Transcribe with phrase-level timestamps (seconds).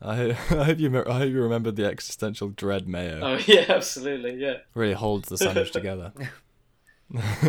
[0.00, 1.04] I, I hope you.
[1.06, 3.20] I hope you remembered the existential dread mayo.
[3.22, 4.58] Oh yeah, absolutely, yeah.
[4.74, 6.12] Really holds the sandwich together.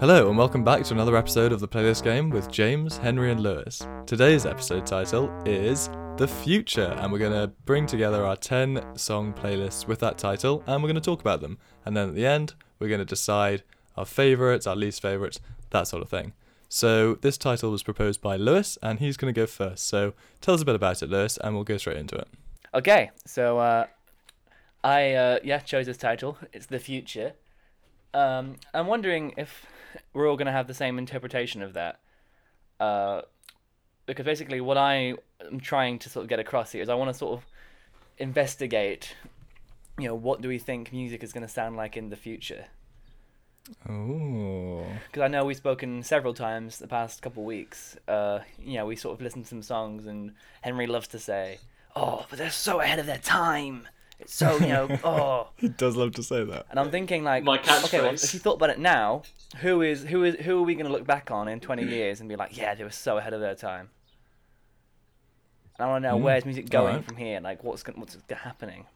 [0.00, 3.40] Hello, and welcome back to another episode of the Playlist Game with James, Henry, and
[3.40, 3.86] Lewis.
[4.06, 9.32] Today's episode title is The Future, and we're going to bring together our 10 song
[9.32, 11.58] playlists with that title, and we're going to talk about them.
[11.84, 13.64] And then at the end, we're going to decide
[13.96, 15.40] our favourites, our least favourites,
[15.70, 16.32] that sort of thing.
[16.68, 19.86] So, this title was proposed by Lewis, and he's going to go first.
[19.86, 22.28] So, tell us a bit about it, Lewis, and we'll go straight into it.
[22.74, 23.86] Okay, so uh,
[24.84, 26.36] I uh, yeah chose this title.
[26.52, 27.32] It's the future.
[28.12, 29.66] Um, I'm wondering if
[30.12, 32.00] we're all gonna have the same interpretation of that.
[32.78, 33.22] Uh,
[34.06, 35.14] because basically, what I
[35.46, 37.46] am trying to sort of get across here is I want to sort of
[38.18, 39.14] investigate.
[39.98, 42.66] You know, what do we think music is going to sound like in the future?
[43.88, 44.84] Oh.
[45.06, 47.96] Because I know we've spoken several times the past couple of weeks.
[48.06, 50.32] Uh, you know, we sort of listened to some songs, and
[50.62, 51.58] Henry loves to say,
[51.96, 53.86] "Oh, but they're so ahead of their time."
[54.20, 55.48] It's so you know, oh.
[55.56, 56.66] He does love to say that.
[56.70, 59.22] And I'm thinking like, My okay, well, if you thought about it now,
[59.58, 62.18] who is who is who are we going to look back on in 20 years
[62.20, 63.90] and be like, yeah, they were so ahead of their time.
[65.78, 67.04] And I want to know Mm, where's music going alright.
[67.04, 68.86] from here, like what's gon- what's happening.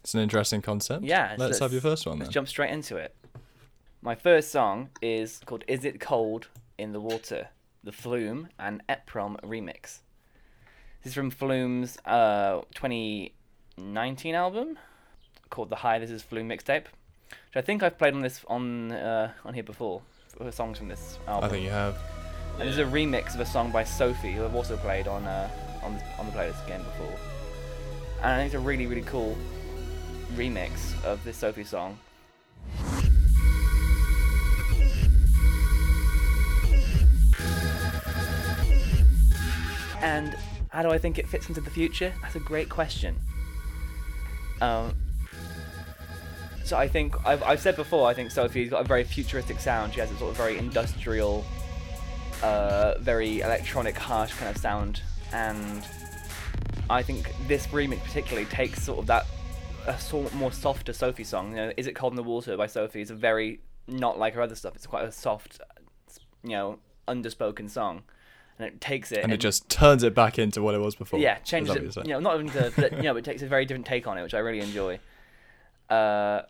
[0.00, 1.02] It's an interesting concept.
[1.04, 2.32] Yeah, Let's so have your first one Let's then.
[2.34, 3.16] jump straight into it.
[4.04, 7.48] My first song is called "Is It Cold in the Water,"
[7.82, 10.00] the Flume and Eprom remix.
[11.02, 14.78] This is from Flume's uh, 2019 album
[15.48, 16.84] called "The High." This is Flume mixtape,
[17.30, 20.02] which I think I've played on this on uh, on here before.
[20.38, 21.44] uh, Songs from this album.
[21.44, 21.96] I think you have.
[22.58, 25.48] And there's a remix of a song by Sophie, who I've also played on uh,
[25.82, 27.18] on on the playlist again before.
[28.22, 29.34] And I think it's a really really cool
[30.34, 31.98] remix of this Sophie song.
[40.00, 40.36] And
[40.70, 42.12] how do I think it fits into the future?
[42.22, 43.16] That's a great question.
[44.60, 44.94] Um,
[46.64, 48.08] so I think I've, I've said before.
[48.08, 49.92] I think Sophie's got a very futuristic sound.
[49.92, 51.44] She has a sort of very industrial,
[52.42, 55.02] uh, very electronic, harsh kind of sound,
[55.32, 55.86] and
[56.88, 59.26] I think this remix particularly takes sort of that
[59.86, 61.50] a sort more softer Sophie song.
[61.50, 64.32] You know, "Is It Cold in the Water" by Sophie is a very not like
[64.34, 64.74] her other stuff.
[64.74, 65.60] It's quite a soft,
[66.42, 68.04] you know, underspoken song,
[68.58, 71.18] and it takes it And it just turns it back into what it was before.
[71.18, 72.06] yeah, changes it.
[72.06, 74.16] You know, not even to, but, you know, it takes a very different take on
[74.18, 75.00] it, which I really enjoy.
[75.90, 76.42] Uh,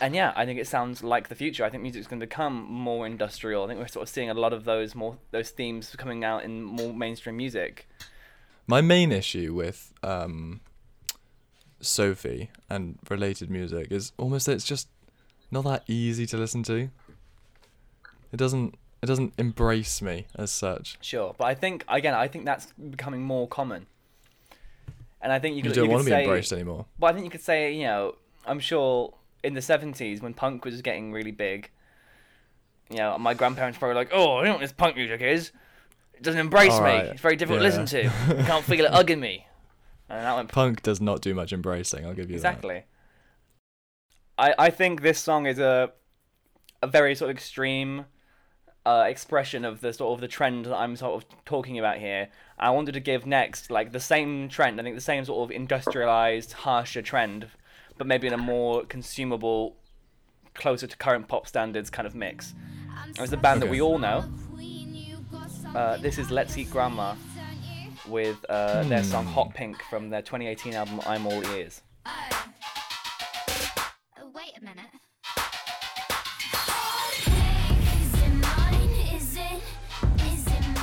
[0.00, 1.64] and yeah, I think it sounds like the future.
[1.64, 3.64] I think music's going to become more industrial.
[3.64, 6.44] I think we're sort of seeing a lot of those more those themes coming out
[6.44, 7.88] in more mainstream music.
[8.66, 10.60] My main issue with um,
[11.80, 14.88] Sophie and related music is almost that it's just
[15.50, 16.90] not that easy to listen to.
[18.32, 18.74] It doesn't.
[19.02, 20.98] It doesn't embrace me as such.
[21.00, 23.86] Sure, but I think again, I think that's becoming more common.
[25.20, 26.86] And I think you could, You don't you want could to be say, embraced anymore.
[26.98, 28.14] But I think you could say, you know,
[28.46, 31.70] I'm sure in the 70s when punk was getting really big,
[32.90, 35.52] you know, my grandparents probably like, oh, you know what this punk music is?
[36.14, 36.90] It doesn't embrace me.
[36.90, 38.02] It's very difficult to listen to.
[38.04, 38.28] yeah.
[38.38, 39.46] You can't feel it hugging me.
[40.08, 42.06] And that went Punk does not do much embracing.
[42.06, 42.84] I'll give you exactly.
[44.38, 45.92] I, I think this song is a
[46.82, 48.04] a very sort of extreme
[48.86, 52.28] uh, expression of the sort of the trend that I'm sort of talking about here.
[52.56, 54.80] I wanted to give next like the same trend.
[54.80, 57.48] I think the same sort of industrialized, harsher trend,
[57.98, 59.76] but maybe in a more consumable,
[60.54, 62.54] closer to current pop standards kind of mix.
[63.16, 64.24] There's a band that we all know.
[65.74, 67.16] Uh, this is Let's Eat Grandma
[68.08, 69.32] with uh, their song Hmm.
[69.32, 71.82] Hot Pink from their 2018 album I'm All Ears.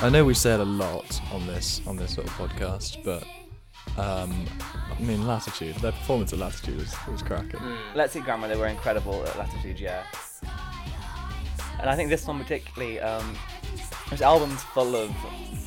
[0.04, 3.22] I know we said a lot on this on this sort of podcast, but
[3.98, 4.46] um,
[4.92, 5.76] I mean, Latitude.
[5.76, 7.58] Their performance at Latitude was was cracking.
[7.94, 10.04] Let's Eat Grandma, they were incredible at Latitude, yeah.
[11.80, 13.34] And I think this one particularly, um,
[14.10, 15.10] this album's full of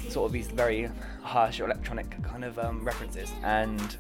[0.07, 0.87] sort of these very
[1.23, 3.97] harsh electronic kind of um, references, and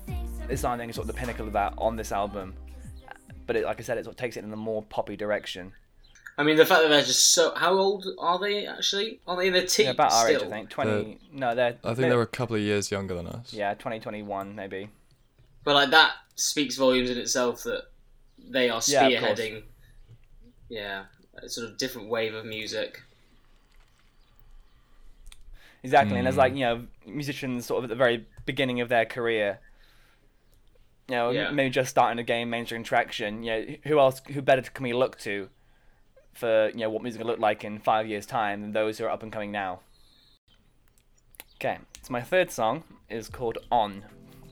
[0.47, 2.53] this song I think is sort of the pinnacle of that on this album.
[3.47, 5.73] But it, like I said, it sort of takes it in a more poppy direction.
[6.39, 7.53] I mean, the fact that they're just so.
[7.55, 9.19] How old are they actually?
[9.27, 9.85] Are they in their teens?
[9.87, 10.69] Yeah, about our age, I think.
[10.69, 11.19] Twenty.
[11.33, 11.77] no, they're.
[11.83, 13.51] I think they were a couple of years younger than us.
[13.53, 14.89] Yeah, twenty twenty one maybe.
[15.63, 17.85] But like that speaks volumes in itself that
[18.37, 19.39] they are Yeah, of course.
[19.39, 19.63] spearheading.
[20.69, 21.05] Yeah,
[21.41, 23.01] a sort of different wave of music.
[25.83, 26.39] Exactly, and there's Mm.
[26.39, 29.59] like you know musicians sort of at the very beginning of their career.
[31.07, 31.51] You know, Yeah.
[31.51, 33.43] maybe just starting to gain mainstream traction.
[33.43, 34.21] You know, who else?
[34.33, 35.49] Who better can we look to
[36.37, 39.05] for you know what music will look like in five years' time than those who
[39.05, 39.79] are up and coming now.
[41.55, 44.03] Okay, so my third song is called On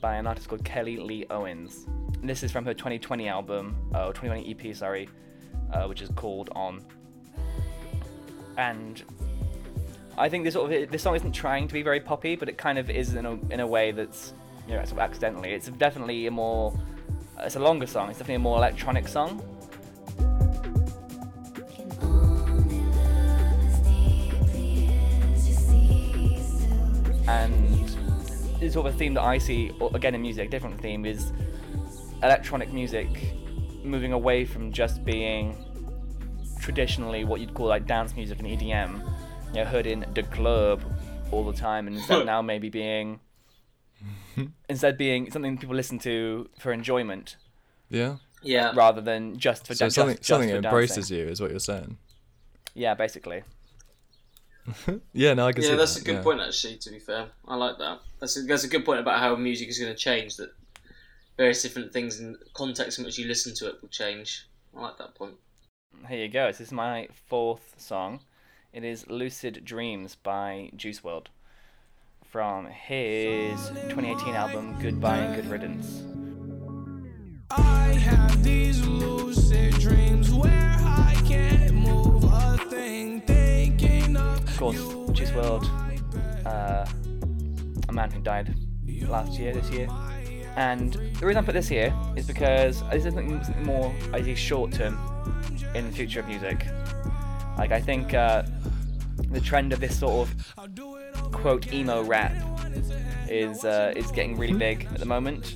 [0.01, 1.85] by an artist called Kelly Lee Owens.
[2.19, 5.07] And this is from her 2020 album, uh, 2020 EP, sorry,
[5.71, 6.83] uh, which is called On.
[8.57, 9.03] And
[10.17, 12.57] I think this sort of this song isn't trying to be very poppy, but it
[12.57, 14.33] kind of is in a in a way that's
[14.67, 15.51] you know sort of accidentally.
[15.51, 16.73] It's definitely a more
[17.39, 18.09] it's a longer song.
[18.09, 19.41] It's definitely a more electronic song.
[28.65, 30.49] It's sort of a theme that I see again in music.
[30.49, 31.31] Different theme is
[32.23, 33.07] electronic music
[33.83, 35.55] moving away from just being
[36.59, 38.99] traditionally what you'd call like dance music and EDM,
[39.49, 40.81] you know, heard in the club
[41.31, 43.19] all the time, and instead now maybe being
[44.69, 47.37] instead being something people listen to for enjoyment
[47.89, 48.17] Yeah.
[48.43, 48.73] Yeah.
[48.75, 51.17] rather than just for So dan- something just, something just that for embraces dancing.
[51.17, 51.97] you is what you're saying.
[52.73, 53.43] Yeah, basically.
[55.13, 56.21] Yeah, no, I can see Yeah, that's that, a good yeah.
[56.23, 56.41] point.
[56.41, 57.99] Actually, to be fair, I like that.
[58.19, 60.37] That's a, that's a good point about how music is going to change.
[60.37, 60.51] That
[61.37, 64.47] various different things and context in which you listen to it will change.
[64.75, 65.35] I like that point.
[66.09, 66.47] Here you go.
[66.47, 68.21] This is my fourth song.
[68.73, 71.27] It is Lucid Dreams by Juice WRLD
[72.25, 76.03] from his 2018 album Goodbye and Good Riddance.
[77.51, 83.34] I have these lucid dreams where I can't move a thing, thinking
[84.55, 84.77] of course,
[85.11, 86.85] Juice WRLD, uh,
[87.89, 88.55] a man who died
[89.01, 89.89] last year, this year.
[90.55, 94.37] And the reason I put this here is because this is something more, I think,
[94.37, 94.97] short term
[95.73, 96.65] in the future of music.
[97.57, 98.43] Like, I think uh,
[99.29, 102.33] the trend of this sort of quote emo rap
[103.27, 105.55] is uh, is getting really big at the moment.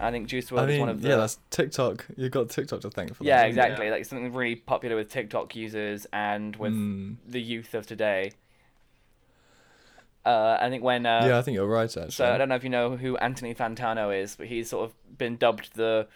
[0.00, 2.06] I think Juice WRLD I is one of the yeah, that's TikTok.
[2.16, 3.28] You've got TikTok to thank for that.
[3.28, 3.62] yeah, haven't you?
[3.62, 3.90] exactly.
[3.90, 7.16] Like something really popular with TikTok users and with Mm.
[7.26, 8.32] the youth of today.
[10.24, 11.84] Uh, I think when uh, yeah, I think you're right.
[11.84, 14.84] Actually, so I don't know if you know who Anthony Fantano is, but he's sort
[14.90, 16.06] of been dubbed the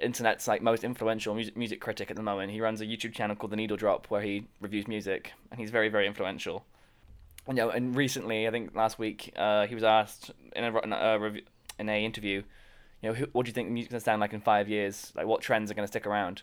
[0.00, 2.52] internet's like most influential music music critic at the moment.
[2.52, 5.70] He runs a YouTube channel called The Needle Drop where he reviews music, and he's
[5.70, 6.64] very very influential.
[7.46, 10.78] And, you know, and recently, I think last week, uh, he was asked in a
[10.80, 11.42] in a, review,
[11.78, 12.42] in a interview,
[13.04, 15.12] you know, who, what do you think the music's gonna sound like in five years?
[15.14, 16.40] Like, what trends are gonna stick around?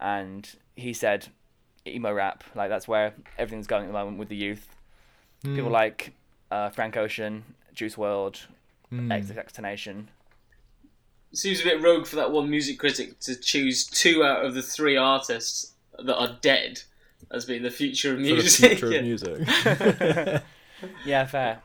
[0.00, 1.28] And he said,
[1.86, 2.42] emo rap.
[2.56, 4.68] Like that's where everything's going at the moment with the youth.
[5.44, 5.54] Hmm.
[5.54, 6.14] People like
[6.50, 7.44] uh, Frank Ocean,
[7.74, 8.46] Juice WRLD,
[8.92, 9.08] Mm.
[9.08, 10.06] XXXTentacion.
[11.30, 14.54] It seems a bit rogue for that one music critic to choose two out of
[14.54, 16.80] the three artists that are dead
[17.30, 18.78] as being the future of for the music.
[18.78, 19.04] future of
[20.24, 20.42] music.
[21.04, 21.60] Yeah, fair.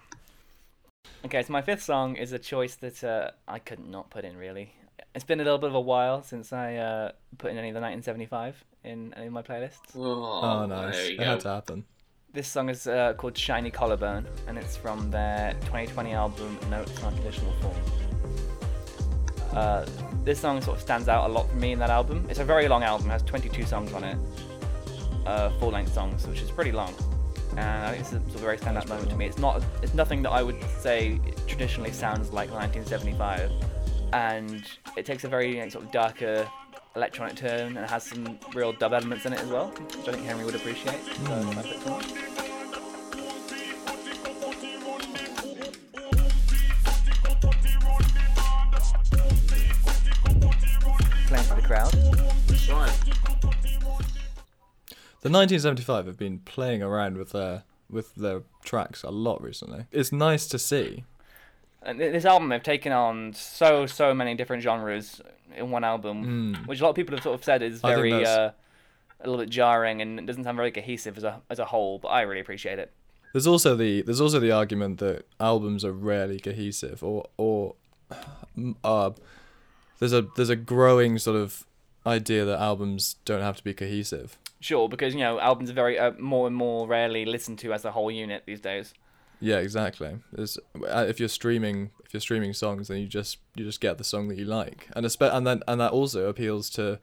[1.25, 4.35] Okay, so my fifth song is a choice that uh, I could not put in
[4.35, 4.75] really.
[5.15, 7.75] It's been a little bit of a while since I uh, put in any of
[7.75, 9.95] the 1975 in any of my playlists.
[9.95, 10.95] Oh, oh, nice.
[10.95, 11.85] There It had to happen.
[12.33, 17.15] This song is uh, called Shiny Collarbone, and it's from their 2020 album Notes on
[17.15, 17.75] Traditional Form.
[19.53, 19.85] Uh,
[20.25, 22.25] this song sort of stands out a lot for me in that album.
[22.29, 24.17] It's a very long album, it has 22 songs on it,
[25.25, 26.94] uh, full-length songs, which is pretty long.
[27.57, 29.25] And I think it's a, sort of very standout moment to me.
[29.25, 33.51] It's not, it's nothing that I would say traditionally sounds like 1975,
[34.11, 34.63] and
[34.97, 36.50] it takes a very like, sort of darker
[36.95, 40.25] electronic turn and has some real dub elements in it as well, which I think
[40.25, 41.03] Henry would appreciate.
[41.03, 42.03] So picked one.
[51.28, 51.94] Playing for the crowd.
[52.69, 53.22] Right.
[55.23, 59.85] The 1975 have been playing around with their with their tracks a lot recently.
[59.92, 61.06] It's nice to see.
[61.81, 65.21] And this album, they've taken on so so many different genres
[65.56, 66.68] in one album, Mm.
[66.68, 68.51] which a lot of people have sort of said is very uh,
[69.21, 71.99] a little bit jarring and it doesn't sound very cohesive as a as a whole.
[71.99, 72.92] But I really appreciate it.
[73.31, 77.75] There's also the there's also the argument that albums are rarely cohesive or or
[78.83, 79.11] uh
[79.99, 81.65] there's a there's a growing sort of
[82.06, 84.37] idea that albums don't have to be cohesive.
[84.63, 87.83] Sure, because you know albums are very uh, more and more rarely listened to as
[87.83, 88.93] a whole unit these days.
[89.41, 90.19] Yeah, exactly.
[90.31, 93.97] There's, uh, if you're streaming if you're streaming songs then you just you just get
[93.97, 94.87] the song that you like.
[94.95, 96.99] And espe- and then and that also appeals to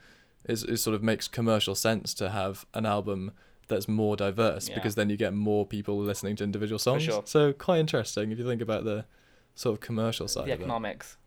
[0.48, 3.32] is, is sort of makes commercial sense to have an album
[3.68, 4.76] that's more diverse Yeah.
[4.76, 7.02] because then you get more people listening to individual songs.
[7.02, 7.22] sure.
[7.26, 9.04] So quite interesting if you think about the
[9.54, 10.62] sort of commercial side the of it.
[10.62, 11.18] economics.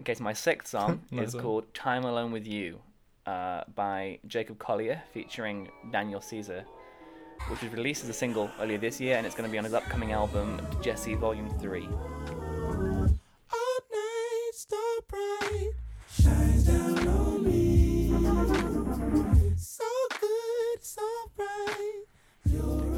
[0.00, 2.80] Okay, so my sixth song Nice is called "Time Alone with You"
[3.30, 6.64] Uh, by Jacob Collier featuring Daniel Caesar,
[7.48, 9.62] which was released as a single earlier this year and it's going to be on
[9.62, 11.88] his upcoming album Djesse Volume 3.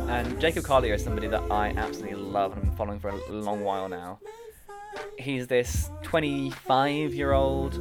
[0.08, 3.32] And Jacob Collier is somebody that I absolutely love and I've been following for a
[3.32, 4.18] long while now.
[5.18, 7.74] He's this 25 year old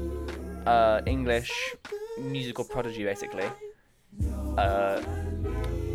[0.66, 1.76] uh, English
[2.20, 3.50] musical prodigy, basically.
[4.58, 5.02] Uh,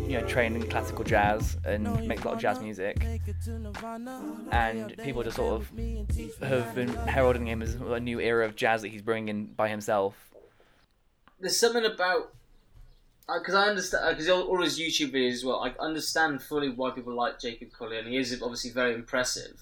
[0.07, 3.05] you know, trained in classical jazz and makes a lot of jazz music.
[4.51, 5.69] And people just sort of
[6.41, 9.67] have been heralding him as a new era of jazz that he's bringing in by
[9.67, 10.15] himself.
[11.39, 12.33] There's something about
[13.27, 15.59] because I understand because all, all his YouTube videos as well.
[15.61, 19.59] I understand fully why people like Jacob Collier, and he is obviously very impressive.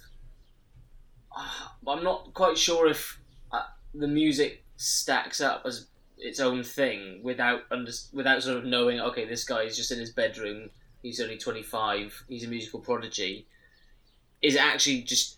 [1.36, 3.20] Ah, But I'm not quite sure if
[3.52, 9.00] uh, the music stacks up as its own thing without under, without sort of knowing.
[9.00, 10.70] Okay, this guy is just in his bedroom.
[11.02, 12.24] He's only 25.
[12.28, 13.48] He's a musical prodigy.
[14.42, 15.38] Is it actually just?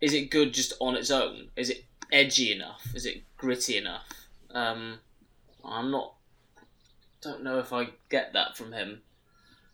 [0.00, 1.48] Is it good just on its own?
[1.56, 2.86] Is it edgy enough?
[2.94, 4.06] Is it gritty enough?
[4.50, 4.98] Um,
[5.64, 6.14] I'm not.
[7.20, 9.02] Don't know if I get that from him.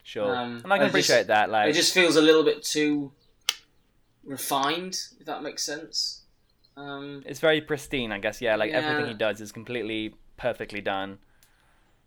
[0.02, 0.34] Sure.
[0.36, 1.50] Um, and I can I just- appreciate that.
[1.50, 3.12] Like, It just feels a little bit too
[4.24, 6.17] refined, if that makes sense.
[6.78, 8.40] Um, it's very pristine, I guess.
[8.40, 11.18] Yeah, like everything he does is completely perfectly done.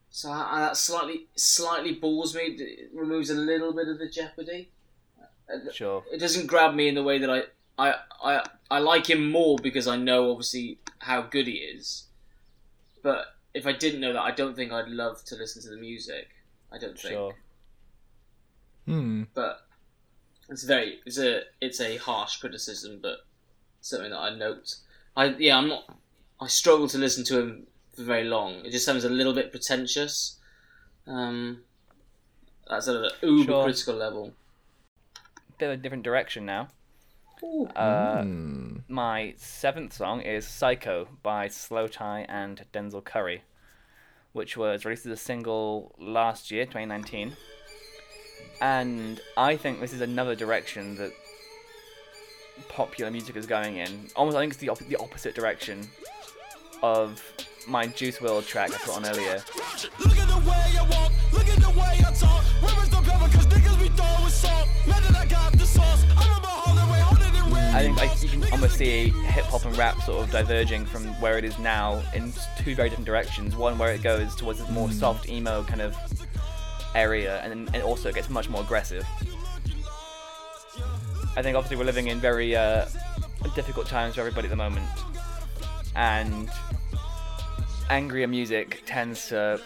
[0.09, 2.41] so I, I- that slightly slightly bores me.
[2.57, 4.69] It removes a little bit of the jeopardy.
[5.73, 6.03] Sure.
[6.11, 7.43] It doesn't grab me in the way that I
[7.77, 12.05] I I, I like him more because I know obviously how good he is.
[13.03, 15.75] But if I didn't know that, I don't think I'd love to listen to the
[15.77, 16.29] music.
[16.71, 17.13] I don't think.
[17.15, 17.35] Sure.
[18.85, 19.23] Hmm.
[19.35, 19.67] but
[20.49, 23.17] it's very it's a it's a harsh criticism, but
[23.81, 24.75] something that I note.
[25.15, 25.83] I yeah, I'm not.
[26.39, 28.65] I struggle to listen to him for very long.
[28.65, 30.38] It just sounds a little bit pretentious.
[31.07, 31.61] Um,
[32.69, 33.63] that's at an uber Sure.
[33.63, 34.33] critical level.
[35.57, 36.69] Bit of a different direction now.
[37.75, 38.77] Uh, Hmm.
[38.88, 43.43] my seventh song is Psycho by Slowthai and Denzel Curry,
[44.31, 47.35] which was released as a single last year, 2019.
[48.61, 51.11] And I think this is another direction that
[52.69, 54.07] popular music is going in.
[54.15, 55.87] Almost, I think it's the, op- the opposite direction
[56.83, 57.21] of
[57.67, 59.43] my Juice WRLD track I put on earlier.
[59.99, 62.43] Look at the way I walk, look at the way I talk.
[62.61, 63.37] Where is the pepper?
[63.37, 64.67] Cause niggas be throwing salt.
[64.87, 67.75] That I got the sauce, I'm about holding way harder than red.
[67.75, 71.05] I think like, you can almost see hip hop and rap sort of diverging from
[71.21, 73.55] where it is now in two very different directions.
[73.55, 75.95] One where it goes towards this more soft emo kind of
[76.95, 79.05] area, and then it also gets much more aggressive.
[81.35, 82.85] I think obviously we're living in very uh,
[83.55, 84.85] difficult times for everybody at the moment,
[85.95, 86.50] and
[87.89, 89.61] angrier music tends to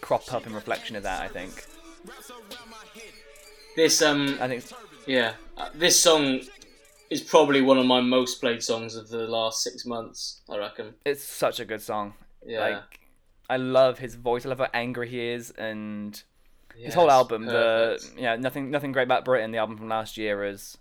[0.00, 1.22] crop up in reflection of that.
[1.22, 1.64] I think.
[3.76, 4.64] This um I think
[5.06, 6.40] yeah, uh, this song
[7.10, 10.42] is probably one of my most played songs of the last six months.
[10.48, 10.94] I reckon.
[11.04, 12.14] it's such a good song.
[12.46, 13.00] Yeah, Like,
[13.48, 14.44] I love his voice.
[14.44, 16.20] I love how angry he is, and
[16.76, 19.50] yeah, his whole album, the yeah, nothing, nothing great about Britain.
[19.50, 20.76] The album from last year is,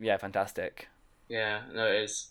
[0.00, 0.88] yeah, fantastic.
[1.28, 2.30] yeah, no, it is.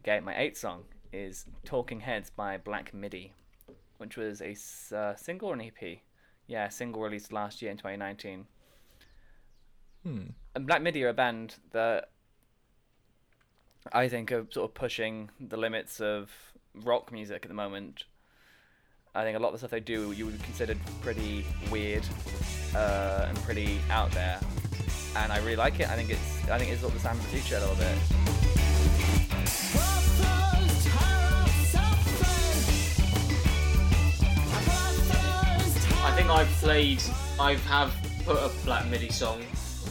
[0.00, 3.32] Okay, my eighth song is "Talking Heads" by Black Midi,
[3.98, 4.54] which was a
[4.96, 5.98] uh, single or an EP.
[6.46, 8.46] Yeah, single released last year in 2019.
[10.04, 10.22] Hmm.
[10.54, 12.10] And Black Midi are a band that
[13.92, 16.30] I think are sort of pushing the limits of
[16.74, 18.04] rock music at the moment.
[19.14, 22.04] I think a lot of the stuff they do you would consider pretty weird
[22.74, 24.40] uh, and pretty out there,
[25.16, 25.88] and I really like it.
[25.88, 27.96] I think it's I think it's of the sound of the future a little bit.
[36.06, 37.02] I think I've played.
[37.40, 37.92] I have
[38.24, 39.42] put a Black MIDI song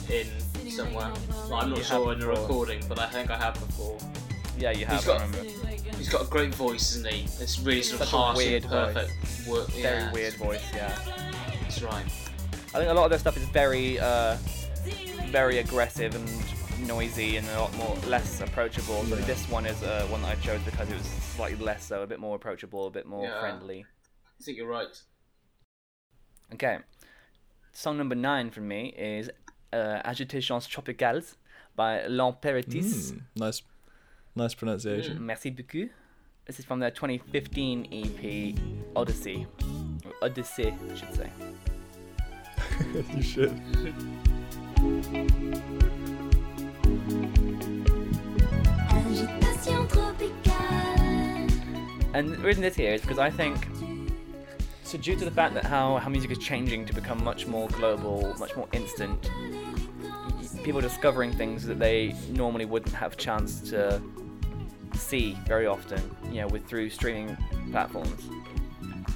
[0.10, 0.28] in
[0.70, 1.12] somewhere.
[1.50, 3.98] Like, I'm not You sure in a recording, but I think I have before.
[4.58, 4.98] Yeah, you have.
[4.98, 5.50] He's got- remember.
[5.98, 7.24] He's got a great voice, isn't he?
[7.42, 9.48] It's really sort of Such a harsh weird and perfect.
[9.48, 9.68] Work.
[9.70, 10.62] Very weird voice.
[10.74, 10.98] Yeah.
[11.62, 12.06] That's right.
[12.76, 14.38] I think a lot of their stuff is very, uh,
[15.34, 19.04] very aggressive and noisy and a lot more less approachable.
[19.06, 22.04] So this one is uh, one that I chose because it was slightly less so,
[22.04, 23.40] a bit more approachable, a bit more Yeah.
[23.40, 23.84] friendly.
[24.40, 24.96] I think you're right.
[26.54, 26.78] Okay,
[27.72, 29.32] song number nine from me is
[29.74, 31.36] uh, Agitations Tropicales
[31.76, 33.14] by L'Imperatrice.
[33.14, 33.18] Hmm.
[33.36, 33.64] Nice,
[34.36, 35.26] nice pronunciation.
[35.26, 35.90] Merci beaucoup.
[36.46, 38.60] This is from their 2015 EP
[38.96, 39.48] Odyssey.
[40.22, 41.30] Odyssey, I should say.
[43.16, 43.60] you should.
[52.14, 53.58] And the reason this here is because I think,
[54.84, 57.68] so due to the fact that how, how music is changing to become much more
[57.70, 59.30] global, much more instant,
[60.64, 64.00] people are discovering things that they normally wouldn't have a chance to
[64.94, 66.00] see very often,
[66.30, 67.36] you know, with through streaming
[67.72, 68.30] platforms.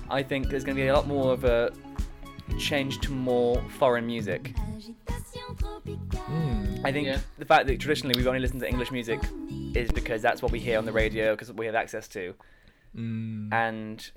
[0.10, 1.72] I think there's going to be a lot more of a
[2.58, 4.56] change to more foreign music.
[6.84, 7.20] I think Yeah.
[7.38, 9.20] the fact that traditionally we've only listened to English music
[9.74, 12.34] is because that's what we hear on the radio because we have access to.
[12.96, 13.52] Mm.
[13.52, 14.12] And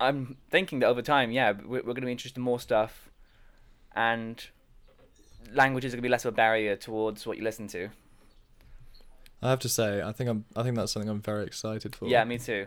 [0.00, 3.10] I'm thinking that over time, yeah, we're, we're going to be interested in more stuff,
[3.94, 4.44] and
[5.52, 7.88] languages are going to be less of a barrier towards what you listen to.
[9.42, 10.44] I have to say, I think I'm.
[10.56, 12.06] I think that's something I'm very excited for.
[12.06, 12.66] Yeah, me too.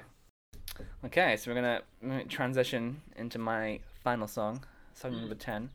[1.04, 5.70] Okay, so we're gonna we're gonna transition into my final song, song number ten,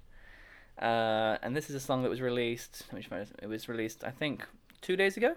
[0.81, 2.85] uh, and this is a song that was released.
[2.89, 3.29] let me just find it.
[3.43, 4.45] It was released, I think,
[4.83, 5.35] two days ago.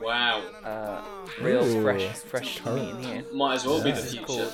[0.00, 0.42] Wow.
[0.64, 1.02] Uh,
[1.42, 3.00] real Ooh, fresh, fresh current.
[3.00, 3.24] meat in here.
[3.32, 3.94] Might as well be Yeah.
[3.96, 4.26] the This is future.
[4.26, 4.52] called.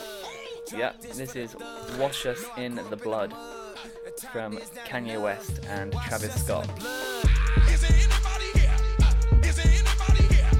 [0.76, 1.54] Yeah, this is
[1.98, 3.32] "Wash Us in the Blood"
[4.32, 4.56] from
[4.88, 6.68] Kanye West and Travis Scott.
[7.70, 8.76] Is there anybody here?
[9.44, 10.50] Is there anybody here?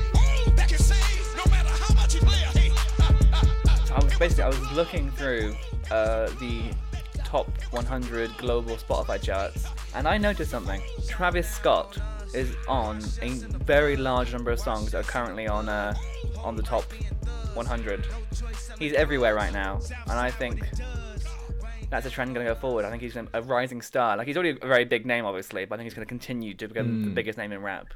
[0.54, 2.70] That can sing no matter how much you play a hey.
[3.94, 5.56] I was basically I was looking through
[5.90, 6.70] uh, the
[7.26, 9.64] top 100 global Spotify charts,
[9.95, 10.80] and I noticed something.
[11.09, 11.99] Travis Scott
[12.33, 13.28] is on a
[13.64, 15.95] very large number of songs that are currently on uh,
[16.42, 16.85] on the top
[17.54, 18.06] 100.
[18.78, 20.62] He's everywhere right now, and I think
[21.90, 22.85] that's a trend going to go forward.
[22.85, 24.16] I think he's gonna, a rising star.
[24.16, 26.54] Like he's already a very big name, obviously, but I think he's going to continue
[26.54, 27.14] to become the Mm.
[27.14, 27.87] biggest name in rap.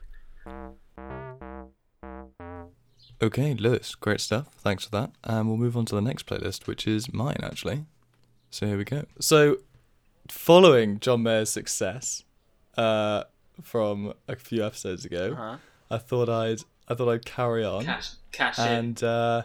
[3.23, 4.47] Okay, Lewis, great stuff.
[4.55, 5.11] Thanks for that.
[5.25, 7.85] And we'll move on to the next playlist, which is mine actually.
[8.50, 9.04] So here we go.
[9.21, 9.59] So,
[10.28, 12.25] following John Mayer's success
[12.76, 13.25] uh,
[13.62, 15.57] from a few episodes ago, Uh-huh.
[15.90, 18.64] I thought I'd I thought I'd carry on Cash, cash in.
[18.66, 19.42] and uh,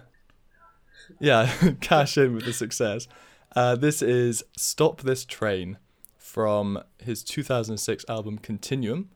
[1.19, 3.07] yeah, cash in with the success.
[3.55, 5.77] Uh, this is "Stop This Train"
[6.17, 9.09] from his 2006 album Continuum,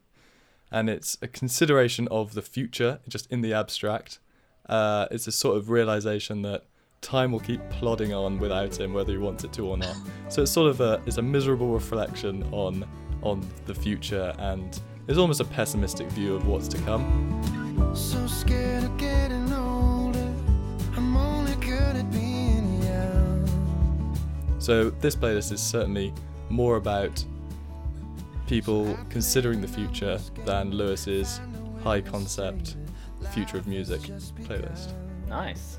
[0.72, 4.20] and it's a consideration of the future, just in the abstract.
[4.68, 6.66] Uh, it's a sort of realization that
[7.02, 9.96] time will keep plodding on without him, whether he wants it to or not.
[10.30, 12.86] So it's sort of a it's a miserable reflection on
[13.22, 17.94] on the future, and it's almost a pessimistic view of what's to come.
[17.96, 20.34] So scared of getting older.
[20.96, 24.20] I'm only good at being young.
[24.60, 26.14] So this playlist is certainly
[26.50, 27.24] more about
[28.48, 31.40] people considering the future than Lewis's
[31.84, 32.76] high concept
[33.30, 34.02] future of music
[34.42, 34.94] playlist.
[35.28, 35.79] Nice.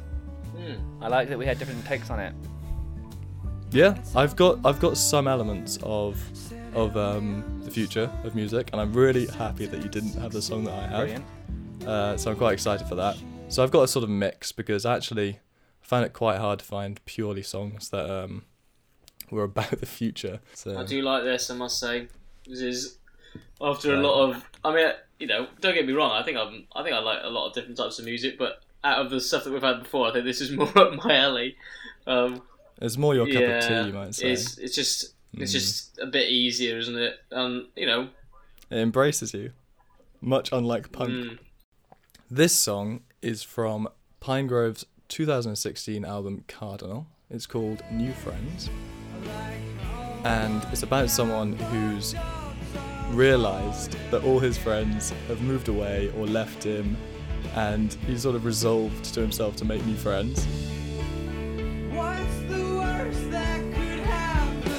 [0.61, 1.03] Hmm.
[1.03, 2.35] I like that we had different takes on it.
[3.73, 6.21] Yeah, I've got I've got some elements of
[6.75, 10.43] of um, the future of music, and I'm really happy that you didn't have the
[10.43, 10.99] song that I have.
[10.99, 11.25] Brilliant.
[11.87, 13.17] Uh, so I'm quite excited for that.
[13.49, 15.41] So I've got a sort of mix because actually
[15.83, 18.45] I found it quite hard to find purely songs that um,
[19.31, 20.41] were about the future.
[20.55, 22.09] So I do like this, I must say.
[22.47, 22.99] This is
[23.61, 24.49] after a lot of.
[24.65, 26.11] I mean, you know, don't get me wrong.
[26.11, 26.67] I think I'm.
[26.75, 29.21] I think I like a lot of different types of music, but out of the
[29.21, 31.57] stuff that we've had before, I think this is more up my alley.
[32.07, 32.43] Um,
[32.81, 34.33] it's more your cup yeah, of tea, you might say.
[34.33, 35.55] it's it's just it's Mm.
[35.55, 37.15] just a bit easier, isn't it?
[37.31, 38.09] Um, you know,
[38.71, 39.53] It embraces you,
[40.21, 41.11] much unlike punk.
[41.11, 41.39] mm,
[42.31, 43.89] This song is from
[44.21, 47.07] Pinegrove's 2016 album Cardinal.
[47.31, 48.71] It's called New Friends.
[50.25, 52.15] And it's about someone who's
[53.11, 56.97] realized that all his friends have moved away or left him,
[57.55, 60.45] and he sort of resolved to himself to make new friends.
[61.93, 64.73] What's the worst that could happen?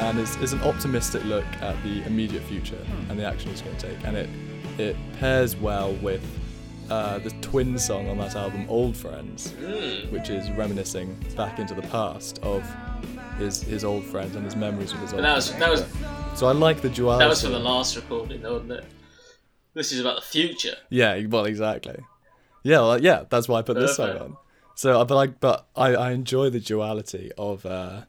[0.00, 2.78] and it's, it's an optimistic look at the immediate future
[3.08, 4.28] and the action it's going to take and it
[4.78, 6.22] it pairs well with
[6.88, 10.10] uh, the twin song on that album old friends mm.
[10.12, 12.64] which is reminiscing back into the past of
[13.38, 15.80] his his old friends and his memories with his But old that was friends.
[15.82, 15.88] that
[16.30, 18.84] was so i like the duality that was for the last recording, though, wasn't it?
[19.78, 20.76] This is about the future.
[20.90, 21.98] yeah well exactly
[22.64, 24.36] yeah well, yeah that's why i put this song on
[24.74, 28.02] so uh, but like but i i enjoy the duality of uh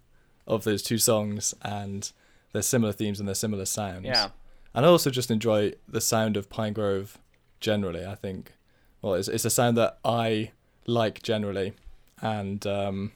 [0.48, 2.12] of those two songs and
[2.54, 4.30] their similar themes and their similar sounds Yeah.
[4.74, 7.16] And I also just enjoy the sound of Pinegrove
[7.60, 8.06] generally.
[8.06, 8.54] I think,
[9.02, 10.52] well, it's, it's a sound that I
[10.86, 11.74] like generally.
[12.22, 13.12] And um,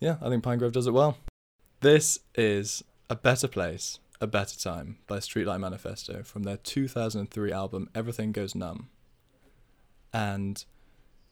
[0.00, 1.16] yeah, I think Pinegrove does it well.
[1.80, 7.88] This is A Better Place, A Better Time by Streetlight Manifesto from their 2003 album
[7.94, 8.88] Everything Goes Numb.
[10.12, 10.64] And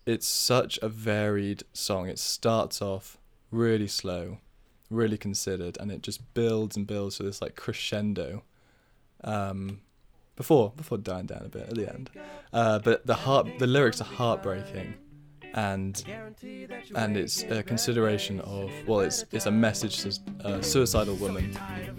[0.04, 2.08] it's such a varied song.
[2.08, 3.18] It starts off
[3.50, 4.38] really slow,
[4.88, 8.44] really considered, and it just builds and builds to this like crescendo
[9.24, 9.80] um,
[10.36, 12.10] before before dying down a bit at the end.
[12.52, 14.94] Uh, but the heart, the lyrics are heartbreaking,
[15.56, 16.04] and
[16.94, 21.56] and it's a consideration of well, it's it's a message to a suicidal woman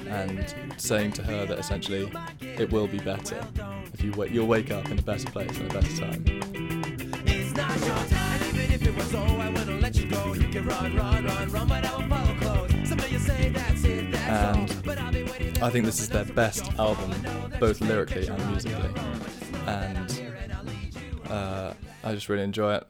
[0.07, 3.45] and saying to her that essentially it will be better
[3.93, 6.23] if you wait, you'll wake up in a better place and a better time.
[14.29, 17.11] And I think this is their best album,
[17.59, 18.93] both lyrically and musically.
[19.65, 20.33] And
[21.27, 22.87] uh, I just really enjoy it.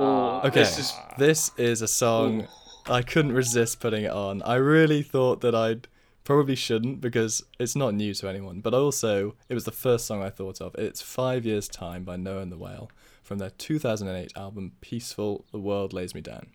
[0.00, 2.46] Oh, Okay, This is, this is a song
[2.86, 4.42] I couldn't resist putting it on.
[4.42, 5.88] I really thought that I'd
[6.24, 10.22] probably shouldn't because it's not new to anyone, but also it was the first song
[10.22, 10.74] I thought of.
[10.76, 12.90] It's Five Years Time by Noah and the Whale
[13.22, 16.46] from their 2008 album Peaceful, The World Lays Me Down.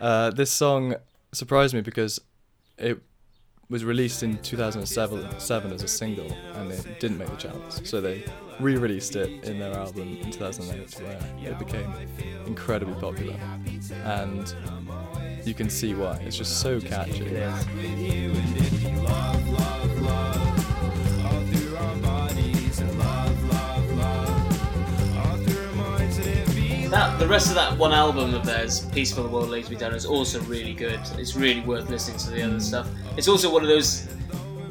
[0.00, 0.94] Uh, this song
[1.32, 2.20] surprised me because
[2.78, 3.00] it
[3.68, 7.88] was released in 2007 as a single and it didn't make the charts.
[7.88, 8.24] So they
[8.60, 11.92] re released it in their album in 2008 where it became
[12.46, 13.36] incredibly popular.
[14.04, 14.54] And
[15.44, 16.16] you can see why.
[16.18, 17.24] It's just so catchy.
[26.94, 29.94] That the rest of that one album of theirs, "Peaceful the World Lays Me Down,"
[29.94, 31.00] is also really good.
[31.18, 32.88] It's really worth listening to the other stuff.
[33.16, 34.06] It's also one of those,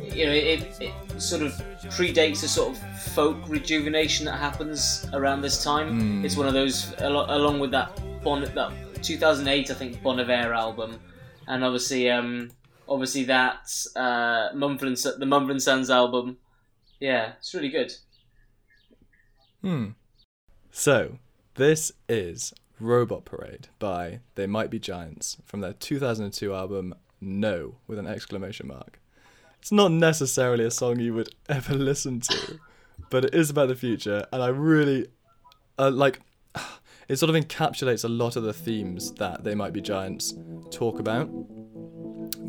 [0.01, 1.51] you know, it, it sort of
[1.97, 6.23] predates the sort of folk rejuvenation that happens around this time.
[6.23, 10.53] It's one of those, alo- along with that Bon that 2008, I think, Bon Iver
[10.53, 10.99] album,
[11.47, 12.51] and obviously, um,
[12.87, 16.37] obviously that uh, Mumford and Son- the Mumford and Sons album.
[17.01, 17.93] Yeah, it's really good.
[19.61, 19.89] Hmm.
[20.71, 21.17] So,
[21.55, 27.99] this is Robot Parade by They Might Be Giants from their 2002 album No with
[27.99, 28.99] an exclamation mark.
[29.59, 32.59] It's not necessarily a song you would ever listen to,
[33.09, 35.07] but it is about the future, and I really
[35.77, 36.21] uh, like.
[37.09, 40.33] It sort of encapsulates a lot of the themes that They Might Be Giants
[40.71, 41.25] talk about.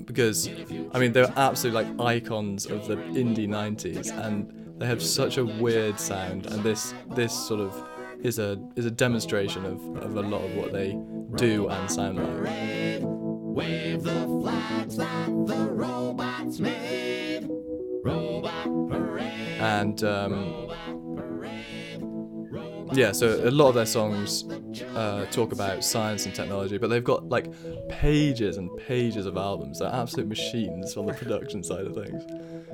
[0.07, 0.49] Because,
[0.93, 5.45] I mean, they're absolutely like icons of the indie 90s, and they have such a
[5.45, 7.75] weird sound, and this this sort of
[8.24, 10.98] is a is a demonstration of, of a lot of what they
[11.37, 13.00] do and sound like.
[13.02, 17.48] Wave the flags that the robots made.
[18.02, 19.30] Robot parade.
[19.60, 20.70] and um,
[22.92, 24.44] yeah, so a lot of their songs
[24.94, 27.52] uh, talk about science and technology, but they've got like
[27.88, 29.80] pages and pages of albums.
[29.80, 32.24] They're absolute machines on the production side of things.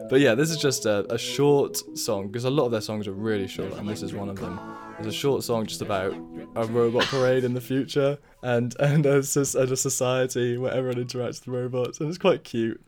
[0.09, 3.09] But yeah, this is just a, a short song because a lot of their songs
[3.09, 4.61] are really short, and this is one of them.
[5.01, 6.13] It's a short song just about
[6.57, 11.03] a robot parade in the future and and a, soc- and a society where everyone
[11.03, 12.81] interacts with robots, and it's quite cute.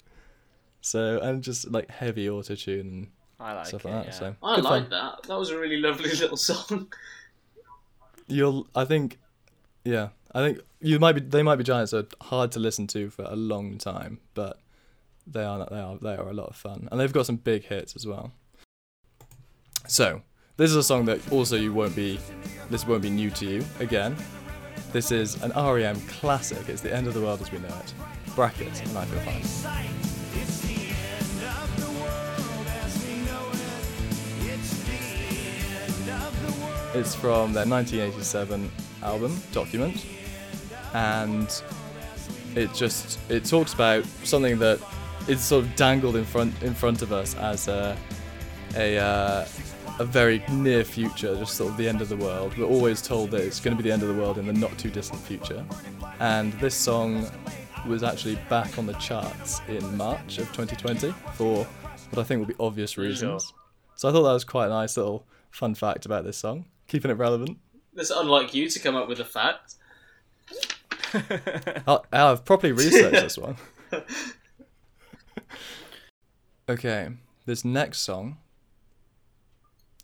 [0.82, 3.08] So and just like heavy auto tune
[3.40, 3.88] I and like stuff it.
[3.88, 4.12] like that.
[4.12, 4.18] yeah.
[4.18, 4.90] So I like fun.
[4.90, 5.22] that.
[5.26, 6.92] That was a really lovely little song.
[8.28, 9.18] You'll, I think,
[9.84, 11.20] yeah, I think you might be.
[11.22, 14.58] They might be giants are hard to listen to for a long time, but
[15.26, 15.66] they are.
[15.70, 15.96] They are.
[15.96, 18.32] They are a lot of fun, and they've got some big hits as well.
[19.88, 20.22] So
[20.56, 22.18] this is a song that also you won't be.
[22.70, 24.16] This won't be new to you again.
[24.92, 26.68] This is an REM classic.
[26.68, 27.94] It's the end of the world as we know it.
[28.34, 29.92] Bracket, and I feel fine.
[36.94, 38.70] It's from their 1987
[39.02, 40.04] album, Document,
[40.92, 41.62] and
[42.54, 44.78] it just it talks about something that
[45.26, 47.96] is sort of dangled in front in front of us as a
[48.76, 49.46] a uh,
[50.02, 52.58] a very near future, just sort of the end of the world.
[52.58, 54.52] We're always told that it's going to be the end of the world in the
[54.52, 55.64] not too distant future,
[56.18, 57.30] and this song
[57.86, 61.64] was actually back on the charts in March of 2020 for
[62.10, 63.52] what I think will be obvious reasons.
[63.94, 67.12] So I thought that was quite a nice little fun fact about this song, keeping
[67.12, 67.58] it relevant.
[67.94, 69.76] It's unlike you to come up with a fact.
[71.86, 73.56] I'll, I've properly researched this one.
[76.68, 77.10] okay,
[77.46, 78.38] this next song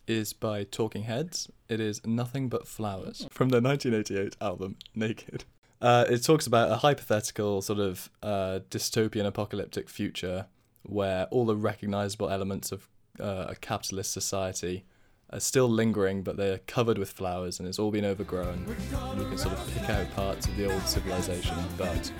[0.08, 1.50] is by Talking Heads.
[1.68, 5.44] It is Nothing But Flowers from their 1988 album Naked.
[5.80, 10.46] Uh, it talks about a hypothetical sort of uh, dystopian apocalyptic future
[10.82, 12.88] where all the recognizable elements of
[13.20, 14.84] uh, a capitalist society
[15.30, 18.64] are still lingering, but they're covered with flowers and it's all been overgrown.
[18.92, 22.10] And you can sort of pick out parts of the old civilization, but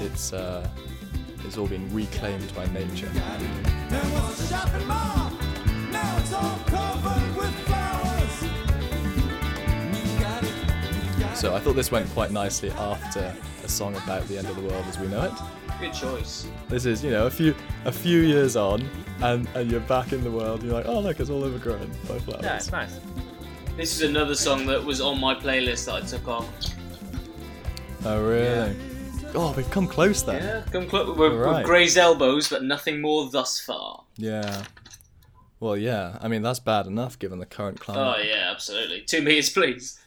[0.00, 0.66] it's uh,
[1.44, 3.10] it's all been reclaimed by nature.
[11.34, 14.62] So I thought this went quite nicely after a song about the end of the
[14.62, 15.32] world as we know it.
[15.78, 16.48] Good choice.
[16.68, 18.88] This is, you know, a few a few years on,
[19.20, 20.62] and and you're back in the world.
[20.62, 22.42] You're like, oh look, it's all overgrown by flowers.
[22.42, 22.98] Yeah, it's nice.
[23.76, 26.48] This is another song that was on my playlist that I took off.
[28.04, 28.74] Oh really?
[29.34, 30.42] Oh, we've come close then.
[30.42, 31.14] Yeah, come close.
[31.16, 34.02] We're, we're grazed elbows, but nothing more thus far.
[34.16, 34.64] Yeah.
[35.58, 36.18] Well, yeah.
[36.20, 38.16] I mean, that's bad enough given the current climate.
[38.18, 39.02] Oh yeah, absolutely.
[39.02, 39.98] Two meters, please.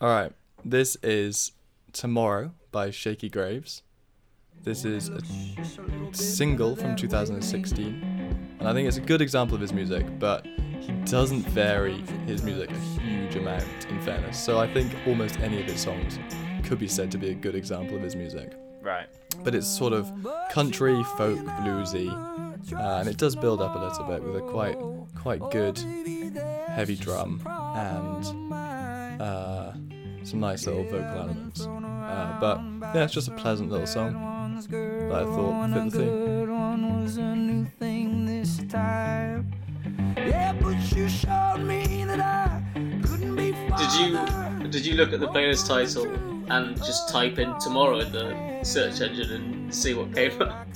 [0.00, 0.32] All right.
[0.64, 1.52] This is
[1.92, 3.82] Tomorrow by Shakey Graves.
[4.62, 5.20] This is a
[6.12, 10.46] single from 2016, and I think it's a good example of his music, but
[10.80, 14.38] he doesn't vary his music a huge amount, in fairness.
[14.38, 16.18] So I think almost any of his songs
[16.62, 18.52] could be said to be a good example of his music.
[18.80, 19.06] Right.
[19.42, 20.12] But it's sort of
[20.50, 22.08] country, folk, bluesy,
[22.70, 24.76] and it does build up a little bit with a quite
[25.14, 25.78] quite good
[26.68, 28.52] heavy drum and
[29.20, 29.72] uh,
[30.24, 31.62] some nice little vocal elements.
[31.62, 32.60] Uh, but
[32.94, 34.12] yeah, it's just a pleasant little song
[34.70, 36.52] that I thought fit the theme.
[43.78, 46.06] Did you did you look at the playlist title
[46.50, 50.66] and just type in tomorrow in the search engine and see what came up?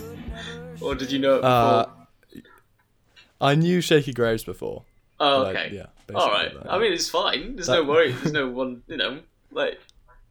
[0.80, 1.48] Or did you know it before?
[1.50, 1.86] Uh,
[3.40, 4.82] I knew Shakey Graves before.
[5.20, 5.76] oh, but I- okay.
[5.76, 5.86] yeah.
[6.14, 6.42] All right.
[6.44, 6.64] basically right.
[6.64, 6.72] that.
[6.72, 7.56] I mean, it's fine.
[7.56, 8.12] There's That- no worry.
[8.12, 8.82] There's no one.
[8.86, 9.78] You know, like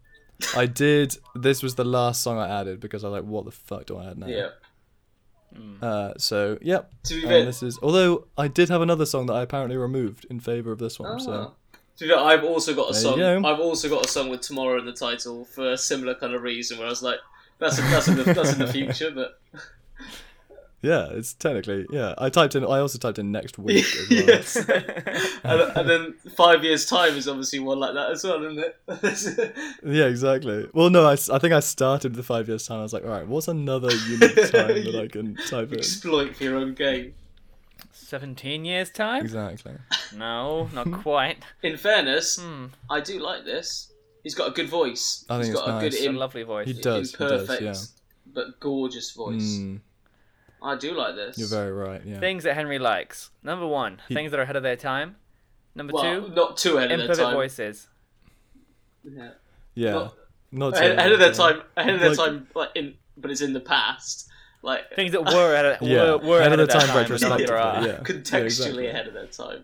[0.56, 1.18] I did.
[1.36, 3.98] This was the last song I added because I was like, what the fuck do
[3.98, 4.28] I add now?
[4.28, 4.50] yeah.
[5.82, 6.92] Uh, so yep.
[7.04, 10.26] To be fair, this is although I did have another song that I apparently removed
[10.30, 11.14] in favor of this one.
[11.16, 11.18] Oh.
[11.18, 11.54] So
[11.98, 13.14] To be fair, I've also got a There song.
[13.14, 13.48] you go.
[13.48, 16.42] I've also got a song with tomorrow in the title for a similar kind of
[16.42, 16.78] reason.
[16.78, 17.20] Where I was like,
[17.60, 19.40] that's that's in the that's in the future, but
[20.86, 22.14] yeah, it's technically yeah.
[22.18, 22.64] I typed in.
[22.64, 24.24] I also typed in next week as well.
[24.28, 24.56] yes.
[25.44, 29.76] and, and then five years time is obviously one like that as well, isn't it?
[29.84, 30.68] Yeah, exactly.
[30.74, 32.80] Well, no, I, I think I started the five years time.
[32.80, 35.80] I was like, all right, what's another unique time that I can type in?
[35.80, 37.14] Exploit for your own game.
[37.92, 39.24] 17 years time?
[39.24, 39.74] Exactly.
[40.16, 41.38] No, not quite.
[41.64, 42.66] In fairness, Hmm.
[42.90, 43.92] I do like this.
[44.24, 45.26] He's got a good voice.
[45.30, 45.82] I think He's it's got a nice.
[45.84, 46.68] good It's a lovely voice.
[46.68, 47.12] He does.
[47.12, 47.62] He does.
[47.62, 47.76] Yeah.
[48.34, 49.58] but gorgeous voice.
[49.60, 49.80] Mm,
[50.66, 51.38] I do like this.
[51.38, 52.02] you're very right.
[52.06, 52.20] Yeah.
[52.20, 53.30] Things that Henry likes.
[53.44, 55.16] Number one, He- things that are ahead of their time.
[55.76, 57.34] Number well, two, not too ahead of their imperfect time.
[57.36, 57.88] voices.
[59.04, 59.30] Yeah.
[59.76, 59.92] yeah.
[59.92, 60.16] not-
[60.52, 61.62] Not Ahead, ahead of their time.
[61.78, 62.48] Ahead of their Like- time.
[62.56, 64.28] Like in, but it's in the past.
[64.62, 66.14] Like Things that were ahead of, Yeah.
[66.14, 67.90] were, were ahead of the their time, time, but no longer retrospectively.
[67.90, 68.00] Yeah.
[68.22, 68.88] contextually Yeah, exactly.
[68.88, 69.64] ahead of their time.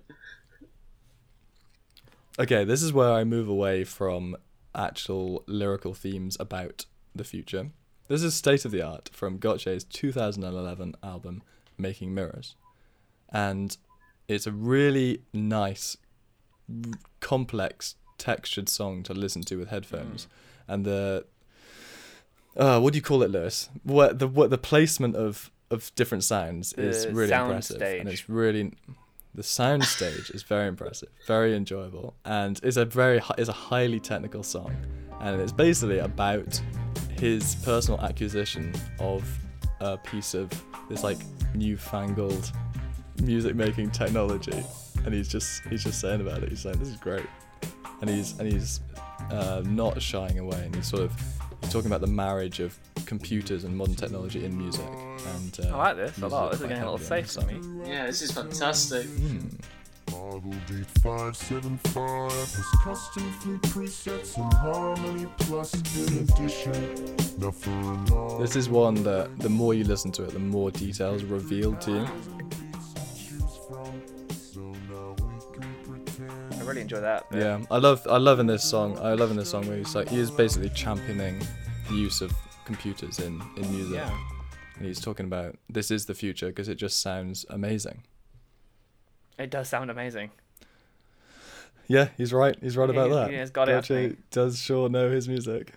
[2.39, 4.35] Okay, this is where I move away from
[4.75, 6.85] actual lyrical themes about
[7.15, 7.71] the future.
[8.11, 11.43] This is State of the Art from Gotye's 2011 album
[11.77, 12.55] Making Mirrors.
[13.29, 13.77] And
[14.27, 15.95] it's a really nice,
[16.69, 20.27] r- complex, textured song to listen to with headphones.
[20.67, 21.25] And the.
[22.57, 23.69] Uh, what do you call it, Lewis?
[23.83, 28.09] What the what the placement of of different sounds is The really sound impressive, and
[28.09, 28.73] it's really
[29.33, 34.01] the sound stage is very impressive, very enjoyable, and is a very is a highly
[34.01, 34.75] technical song,
[35.21, 36.61] and it's basically about
[37.21, 39.23] his personal acquisition of
[39.79, 40.49] a piece of
[40.89, 41.19] this like
[41.53, 42.51] newfangled
[43.21, 44.63] music making technology,
[45.05, 46.49] and he's just he's just saying about it.
[46.49, 47.27] He's saying this is great,
[48.01, 48.79] and he's and he's
[49.29, 51.13] uh, not shying away, and he's sort of
[51.61, 54.87] he's talking about the marriage of computers and modern technology in music.
[55.35, 56.53] And uh, I like this a lot.
[56.53, 57.87] This is getting a little heavily in safe for me.
[57.87, 59.05] Yeah, this is fantastic.
[60.11, 67.15] Model date 575 has custom flute presets and harmony plus in addition.
[67.39, 71.23] Now for This is one that the more you listen to it, the more details
[71.23, 72.07] revealed to you.
[76.59, 77.29] I really enjoy that.
[77.29, 77.41] bit.
[77.41, 78.97] Yeah, I love I love in this song.
[78.99, 81.39] I love in this song where he's like he is basically championing
[81.89, 82.31] the use of
[82.65, 84.17] computers in in music, Yeah.
[84.77, 88.03] and he's talking about this is the future because it just sounds amazing.
[89.41, 90.31] It does sound amazing.
[91.87, 92.55] Yeah, he's right.
[92.61, 93.29] He's right He- about that.
[93.31, 94.23] he has got it, hasn't Gotye he?
[94.31, 95.73] does sure know his music.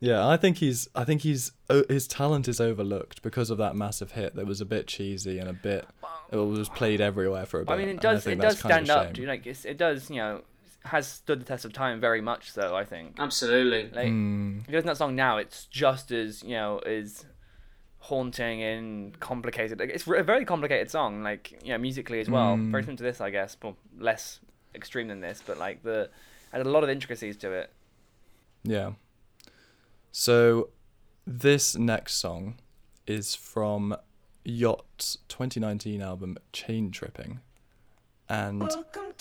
[0.00, 0.88] Yeah, I think he's.
[0.94, 1.52] I think he's.
[1.70, 5.38] Oh, his talent is overlooked because of that massive hit that was a bit cheesy
[5.38, 5.86] and a bit.
[6.30, 7.72] It was played everywhere for a bit.
[7.72, 8.26] I mean, it does.
[8.26, 9.04] It does stand a up.
[9.06, 9.14] shame.
[9.14, 10.10] To, like, it's, it does.
[10.10, 10.40] You know,
[10.84, 12.52] has stood the test of time very much.
[12.52, 13.16] So I think.
[13.18, 13.84] Absolutely.
[13.94, 17.24] Like, Mm, if you listen to that song now, it's just as you know as
[17.98, 19.78] haunting and complicated.
[19.78, 21.22] Like, it's a very complicated song.
[21.22, 22.56] Like, you know, musically as well.
[22.56, 22.70] Mm.
[22.70, 24.40] Very similar to this, I guess, but less
[24.74, 25.42] extreme than this.
[25.44, 26.10] But like the,
[26.52, 27.72] had a lot of intricacies to it.
[28.62, 28.92] Yeah.
[30.12, 30.70] So,
[31.26, 32.58] this next song
[33.06, 33.96] is from
[34.44, 37.40] Yacht's 2019 album Chain Tripping.
[38.28, 38.68] And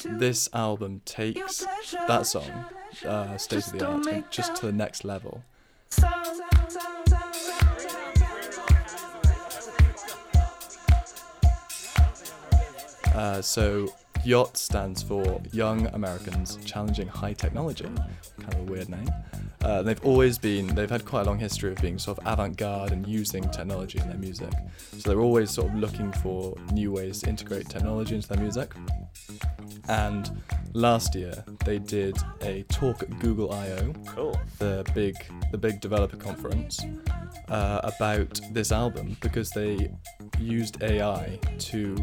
[0.04, 1.64] this album takes
[2.08, 2.66] that song,
[3.06, 5.44] uh, State of the Art, just to the next level.
[13.16, 13.88] Uh, so,
[14.26, 17.88] Yacht stands for Young Americans Challenging High Technology.
[18.46, 19.10] Kind of a weird name.
[19.64, 22.56] Uh, they've always been, they've had quite a long history of being sort of avant
[22.56, 24.52] garde and using technology in their music.
[24.92, 28.74] So they're always sort of looking for new ways to integrate technology into their music.
[29.90, 30.42] And
[30.74, 34.40] last year they did a talk at Google I/O, Cool.
[34.60, 35.16] the big
[35.52, 36.80] the big developer conference,
[37.50, 39.92] uh, about this album because they
[40.40, 41.96] used AI to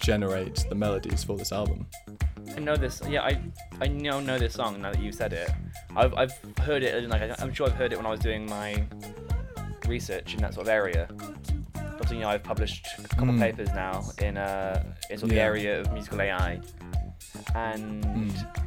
[0.00, 1.86] generate the melodies for this album.
[2.54, 3.00] I know this.
[3.08, 3.40] Yeah, I
[3.80, 5.50] I now know this song now that you said it.
[5.96, 6.94] I've I've heard it.
[6.94, 8.84] and, Like I'm sure I've heard it when I was doing my
[9.86, 11.08] research in that sort of area.
[11.98, 13.38] But you know, I've published a couple Mm.
[13.40, 16.60] papers now in uh in sort of the area of musical AI,
[17.54, 18.62] and Mm.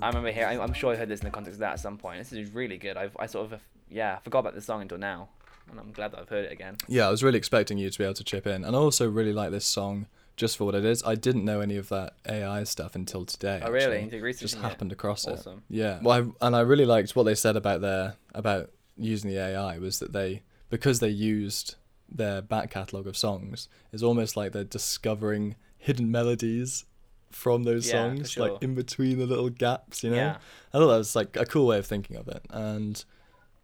[0.00, 0.60] I remember hearing.
[0.60, 2.18] I'm sure I heard this in the context of that at some point.
[2.18, 2.96] This is really good.
[2.96, 5.28] I've I sort of yeah forgot about this song until now,
[5.70, 6.76] and I'm glad that I've heard it again.
[6.88, 9.08] Yeah, I was really expecting you to be able to chip in, and I also
[9.08, 10.06] really like this song
[10.42, 11.02] just for what it is.
[11.04, 13.60] I didn't know any of that AI stuff until today.
[13.64, 13.84] Oh, really?
[13.84, 14.04] actually.
[14.06, 14.68] You did research Just on it?
[14.68, 15.62] happened across Awesome.
[15.70, 15.76] it.
[15.76, 16.00] Yeah.
[16.02, 19.78] Well, I, and I really liked what they said about their about using the AI
[19.78, 21.76] was that they because they used
[22.10, 26.84] their back catalogue of songs, it's almost like they're discovering hidden melodies
[27.30, 28.50] from those Yeah, songs, sure.
[28.50, 30.02] like in between the little gaps.
[30.02, 30.36] You know, Yeah.
[30.74, 33.02] I thought that was like a cool way of thinking of it, and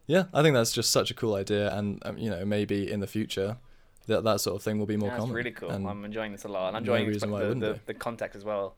[0.07, 3.01] yeah, I think that's just such a cool idea, and um, you know maybe in
[3.01, 3.57] the future
[4.09, 5.35] that that sort of thing will be more Yeah, it's common.
[5.37, 5.71] really cool.
[5.71, 7.95] and- I'm enjoying this a lot, and I'm no enjoying reason why the, the, the
[7.95, 8.75] context as well.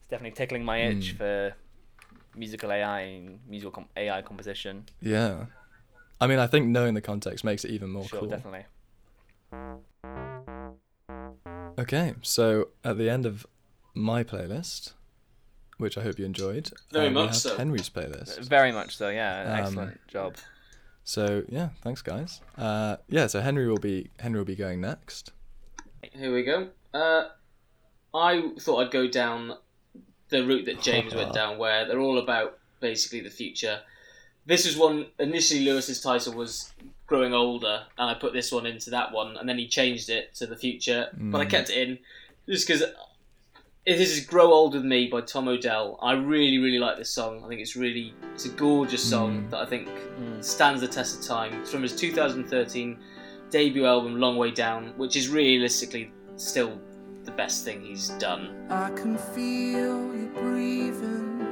[0.00, 1.16] It's definitely tickling my itch Mm.
[1.16, 1.54] for
[2.36, 4.84] musical AI and musical com- AI composition.
[5.00, 5.46] yeah,
[6.20, 8.28] I mean, I think knowing the context makes it even more sure, cool.
[8.28, 8.64] definitely.
[11.78, 13.46] Okay, so at the end of
[13.94, 14.92] my playlist,
[15.78, 17.56] which I hope you enjoyed, Very we much have so.
[17.56, 18.38] Henry's playlist.
[18.48, 19.10] Very much so.
[19.10, 20.36] Yeah, Um, excellent job.
[21.06, 22.40] So yeah, thanks guys.
[22.58, 25.30] Uh, yeah, so Henry will be Henry will be going next.
[26.12, 26.68] Here we go.
[26.92, 27.28] Uh,
[28.12, 29.52] I thought I'd go down
[30.30, 33.80] the route that James went down, where they're all about basically the future.
[34.46, 35.60] This was one initially.
[35.64, 36.72] Lewis's title was
[37.06, 40.34] "Growing Older," and I put this one into that one, and then he changed it
[40.34, 41.50] to the future, but I Mm.
[41.50, 41.98] kept it in
[42.48, 42.82] just because.
[43.86, 45.96] This is "Grow Old with Me" by Tom Odell.
[46.02, 47.42] I really, really like this song.
[47.44, 49.50] I think it's really, it's a gorgeous song Mm.
[49.50, 50.42] that I think Mm.
[50.42, 51.52] stands the test of time.
[51.60, 52.98] It's from his 2013
[53.50, 56.72] debut album, Long Way Down, which is realistically still
[57.24, 58.48] the best thing he's done.
[58.70, 61.46] I can feel you breathing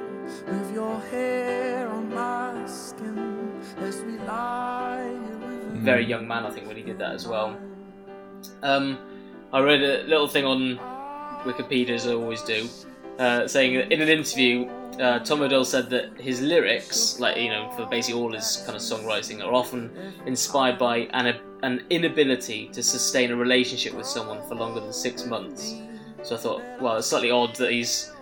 [0.48, 5.08] with your hair on my skin as we lie
[5.72, 5.84] Mm.
[5.84, 7.56] Very young man, I think, when he did that as well.
[8.62, 8.98] Um,
[9.52, 10.80] I read a little thing on
[11.44, 12.68] Wikipedia, as I always do,
[13.18, 14.68] uh, saying that in an interview,
[15.00, 18.76] uh, Tom Odell said that his lyrics, like you know, for basically all his kind
[18.76, 19.90] of songwriting, are often
[20.26, 25.24] inspired by an an inability to sustain a relationship with someone for longer than six
[25.24, 25.74] months.
[26.22, 28.12] So I thought, well, it's slightly odd that he's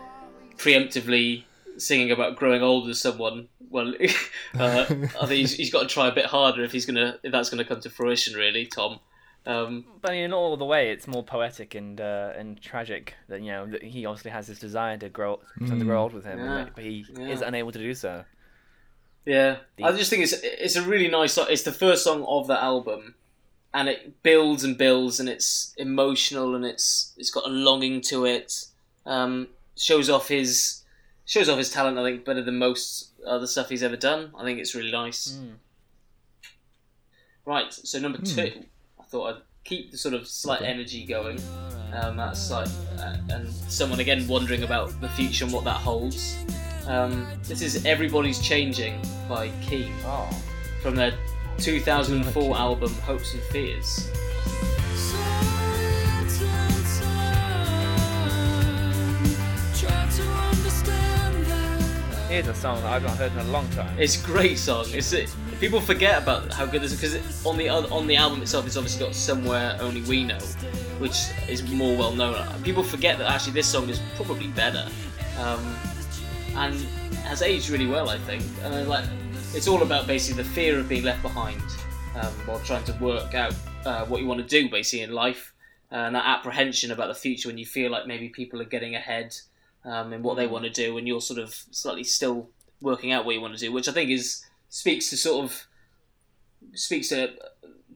[0.57, 1.45] preemptively
[1.77, 3.49] singing about growing old with someone.
[3.71, 3.95] Well,
[4.59, 7.33] uh, I think he's, he's got to try a bit harder if he's gonna if
[7.33, 9.01] that's gonna come to fruition, really, Tom.
[9.45, 13.51] Um, But in all the way, it's more poetic and uh, and tragic that you
[13.51, 15.85] know that he obviously has this desire to grow to Mm.
[15.85, 16.59] grow old with him, Yeah.
[16.59, 17.29] and- but he Yeah.
[17.29, 18.25] is unable to do so.
[19.27, 21.33] Yeah, The- I just think it's it's a really nice.
[21.35, 21.47] song.
[21.51, 23.17] It's the first song of the album,
[23.75, 28.25] and it builds and builds, and it's emotional, and it's it's got a longing to
[28.25, 28.53] it.
[29.07, 30.85] Um, shows off his
[31.25, 31.99] shows off his talent.
[31.99, 34.33] I think better than most other stuff he's ever done.
[34.39, 35.33] I think it's really nice.
[35.33, 35.55] Mm.
[37.45, 38.25] Right, so number Hmm.
[38.25, 38.65] two, I
[39.13, 40.71] thought I'd keep the sort of slight Okay.
[40.71, 41.39] energy going.
[41.93, 42.67] Um, that's like,
[42.99, 46.39] uh, and someone again wondering about the future and what that holds.
[46.87, 50.31] Um, this is "Everybody's Changing" by Key Oh,
[50.83, 51.13] from their
[51.59, 54.09] 2004 album "Hopes and Fears."
[62.29, 63.95] here's a song that I've not heard in a long time.
[63.99, 64.87] It's a great song.
[64.89, 65.29] It's it,
[65.63, 68.77] people forget about how good this is because on the on the album itself, it's
[68.77, 70.41] obviously got "Somewhere Only We Know,"
[70.99, 71.17] which
[71.49, 72.37] is more well known.
[72.65, 74.85] People forget that actually this song is probably better,
[75.39, 75.65] um,
[76.57, 76.75] and
[77.23, 78.43] has aged really well, I think.
[78.65, 79.05] And then, like,
[79.55, 81.63] it's all about basically the fear of being left behind
[82.17, 83.55] um, while trying to work out
[83.87, 85.55] uh, what you want to do, basically in life,
[85.93, 89.37] and that apprehension about the future when you feel like maybe people are getting ahead
[89.85, 92.49] um, in what they want to do, and you're sort of slightly still
[92.81, 94.45] working out what you want to do, which I think is
[94.75, 95.67] speaks to sort of
[96.75, 97.31] speaks to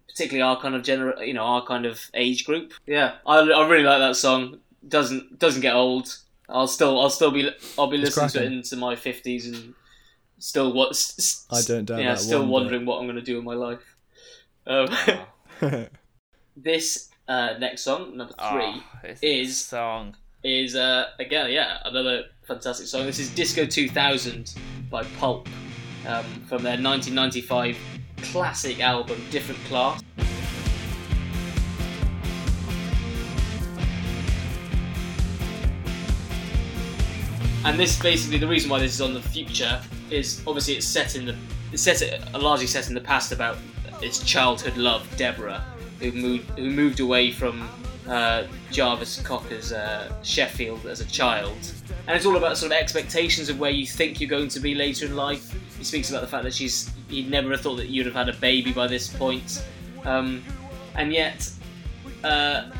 [0.08, 2.72] particularly our kind of gener- you know, our kind of age group.
[2.86, 4.60] Yeah, I, I really like that song.
[4.86, 6.14] doesn't doesn't get old.
[6.48, 9.74] I'll still I'll still be I'll be It's listening to it into my fifties and
[10.38, 10.90] still what
[11.50, 12.52] I don't doubt yeah that still one bit.
[12.52, 13.96] wondering what I'm going to do in my life.
[14.66, 14.88] Um,
[16.56, 20.14] this uh, next song number three Oh, is- song.
[20.44, 23.06] is uh, again, yeah, another fantastic song.
[23.06, 24.54] This is Disco 2000
[24.90, 25.48] by Pulp
[26.06, 27.76] um, from their 1995
[28.22, 30.02] classic album, Different Class.
[37.66, 41.16] and this basically the reason why this is on the future is obviously it's set
[41.16, 41.34] in the
[41.72, 43.58] it's set uh, largely set in the past about
[44.00, 45.64] its childhood love Deborah
[45.98, 47.68] who moved who moved away from
[48.08, 51.58] uh, Jarvis Cocker's uh, Sheffield as a child
[52.06, 54.76] and it's all about sort of expectations of where you think you're going to be
[54.76, 57.88] later in life he speaks about the fact that she's he'd never have thought that
[57.88, 59.64] you'd have had a baby by this point
[60.04, 60.42] um,
[60.94, 61.50] and yet
[62.24, 62.70] uh,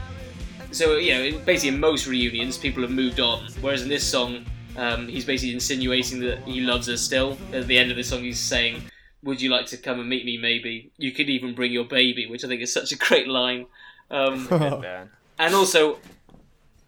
[0.77, 3.49] so you know, basically in most reunions, people have moved on.
[3.61, 4.45] Whereas in this song,
[4.77, 7.39] um, he's basically insinuating that he loves her still.
[7.53, 8.83] At the end of the song, he's saying,
[9.23, 10.37] "Would you like to come and meet me?
[10.37, 13.67] Maybe you could even bring your baby," which I think is such a great line.
[14.11, 14.47] Um,
[15.39, 15.99] and also,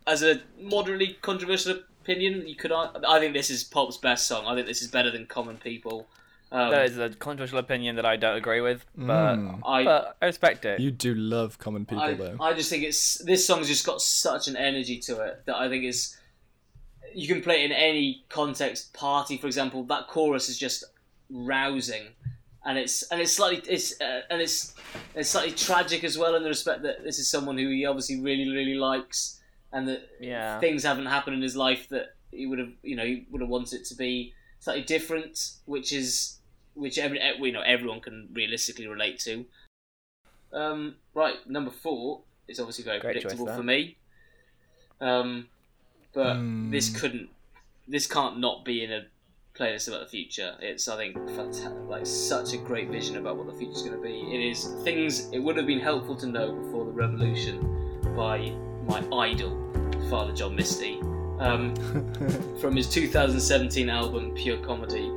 [0.07, 4.47] as a moderately controversial opinion, you could ar- I think this is Pulp's best song.
[4.47, 6.09] I think this is better than Common People.
[6.51, 9.61] Um, That is a controversial opinion that I don't agree with, but, Mm.
[9.67, 10.81] I, but I respect it.
[10.81, 12.37] You do love common people, I, though.
[12.41, 15.69] I just think it's this song's just got such an energy to it that I
[15.69, 16.17] think is
[17.15, 18.95] you can play it in any context.
[18.95, 20.85] Party, for example, that chorus is just
[21.31, 22.05] rousing,
[22.65, 24.75] and it's and it's slightly it's uh, and it's
[25.15, 28.19] it's slightly tragic as well in the respect that this is someone who he obviously
[28.21, 29.38] really really likes,
[29.73, 30.59] and that Yeah.
[30.61, 33.51] things haven't happened in his life that he would have you know he would have
[33.51, 36.39] wanted it to be slightly different, which is
[36.75, 39.45] which every you know everyone can realistically relate to.
[40.53, 43.57] Um, right, number four is obviously very Great predictable that.
[43.57, 43.97] for me.
[45.01, 45.49] Um,
[46.13, 46.71] but Hmm.
[46.71, 47.29] this couldn't,
[47.87, 49.07] this can't not be in a
[49.55, 50.57] playlist about the future.
[50.61, 54.03] It's I think fantastic, like such a great vision about what the future's going to
[54.03, 54.21] be.
[54.35, 57.61] It is things it would have been helpful to know before the revolution
[58.17, 58.53] by
[58.89, 59.57] my idol,
[60.09, 60.99] Father John Misty,
[61.39, 61.75] um,
[62.61, 65.13] from his 2017 album Pure Comedy.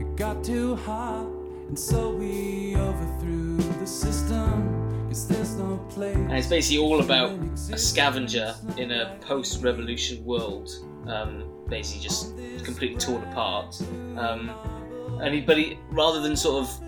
[0.00, 1.26] It got too hot,
[1.68, 4.84] and so we overthrew the system.
[5.08, 6.14] There's no place.
[6.14, 7.30] And it's basically all about
[7.72, 10.70] a scavenger in a post-revolution world,
[11.06, 13.80] um, basically just completely torn apart.
[14.16, 14.50] Um,
[15.22, 16.85] and he, but he, rather than sort of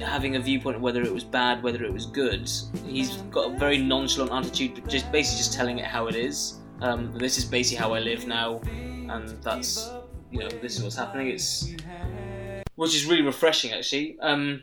[0.00, 2.50] having a viewpoint of whether it was bad, whether it was good,
[2.86, 6.58] he's got a very nonchalant attitude, just basically just telling it how it is.
[6.80, 9.90] Um, this is basically how I live now, and that's
[10.30, 11.28] you know this is what's happening.
[11.28, 11.74] It's
[12.76, 14.18] which is really refreshing actually.
[14.20, 14.62] Um,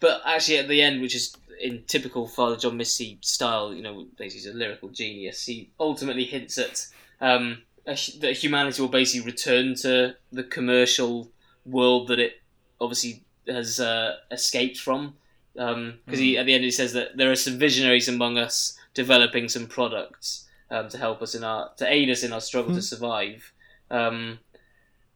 [0.00, 4.06] but actually at the end, which is in typical Father John Misty style, you know,
[4.16, 5.44] basically he's a lyrical genius.
[5.44, 6.86] He ultimately hints at
[7.20, 11.30] um, that humanity will basically return to the commercial
[11.64, 12.42] world that it
[12.80, 15.14] obviously has uh, escaped from.
[15.54, 19.48] Because he at the end he says that there are some visionaries among us developing
[19.48, 22.82] some products um, to help us in our to aid us in our struggle to
[22.82, 23.52] survive.
[23.90, 24.40] Um,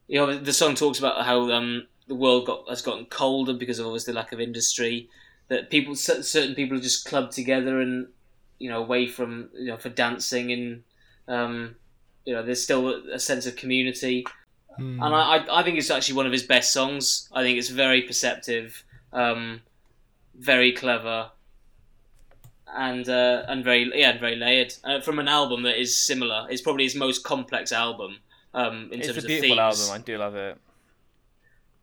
[0.07, 3.79] you know, the song talks about how um, the world got has gotten colder because
[3.79, 5.09] of obviously the lack of industry.
[5.49, 8.09] That people, certain people, are just clubbed together and
[8.59, 10.83] you know away from you know for dancing and
[11.27, 11.77] um,
[12.25, 14.27] you know there's still a sense of community.
[14.79, 15.03] Hmm.
[15.03, 17.29] And I, I, I think it's actually one of his best songs.
[17.33, 19.61] I think it's very perceptive, um,
[20.35, 21.31] very clever,
[22.77, 24.75] and uh, and very yeah, and very layered.
[24.85, 28.19] Uh, from an album that is similar, it's probably his most complex album
[28.55, 29.87] um, in It's terms a of beautiful album.
[29.91, 30.57] I do love it.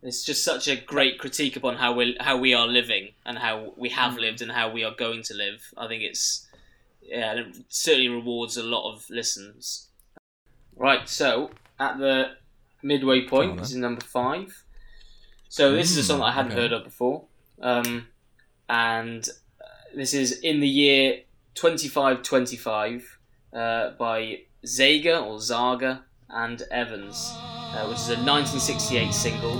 [0.03, 3.73] It's just such a great critique upon how we how we are living and how
[3.75, 4.19] we have Mm.
[4.21, 5.73] lived and how we are going to live.
[5.75, 6.47] I think it's
[7.01, 9.89] yeah, it certainly rewards a lot of listens.
[10.75, 12.37] Right, so at the
[12.85, 14.63] midway point, this is number five.
[15.49, 16.61] So this is a song that I hadn't okay.
[16.61, 17.25] heard of before,
[17.61, 18.07] um,
[18.69, 19.27] and
[19.61, 19.65] uh,
[19.95, 21.21] this is in the year
[21.53, 23.17] twenty five twenty five
[23.53, 29.55] uh, by Zager or Zager and Evans, uh, which is a 1968 single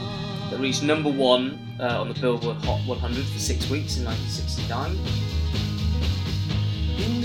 [0.50, 4.98] that reached number one uh, on the Billboard Hot 100 for six weeks in 1969.
[6.98, 7.22] In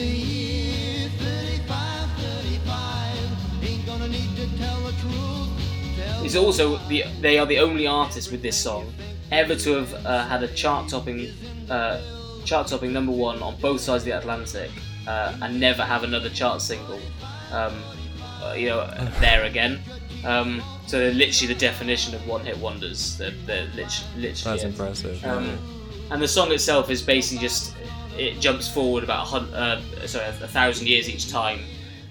[6.30, 8.94] It's also the they are the only artist with this song
[9.32, 11.28] ever to have uh, had a chart-topping
[11.68, 12.00] uh,
[12.44, 14.70] chart-topping number one on both sides of the Atlantic
[15.08, 17.00] uh, and never have another chart single.
[17.50, 17.82] Um,
[18.44, 18.86] uh, you know,
[19.20, 19.80] there again.
[20.24, 23.18] Um, so they're literally the definition of one-hit wonders.
[23.18, 24.32] They're, they're lit- literally.
[24.44, 24.66] That's it.
[24.66, 25.24] impressive.
[25.24, 25.58] Um,
[26.12, 27.74] and the song itself is basically just
[28.16, 31.58] it jumps forward about a hun- uh, sorry a thousand years each time,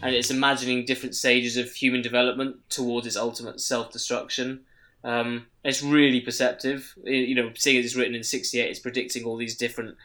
[0.01, 4.61] and it's imagining different stages of human development towards its ultimate self-destruction.
[5.03, 6.93] Um, it's really perceptive.
[7.05, 9.95] I- You know, seeing as it's written in '68, it's predicting all these different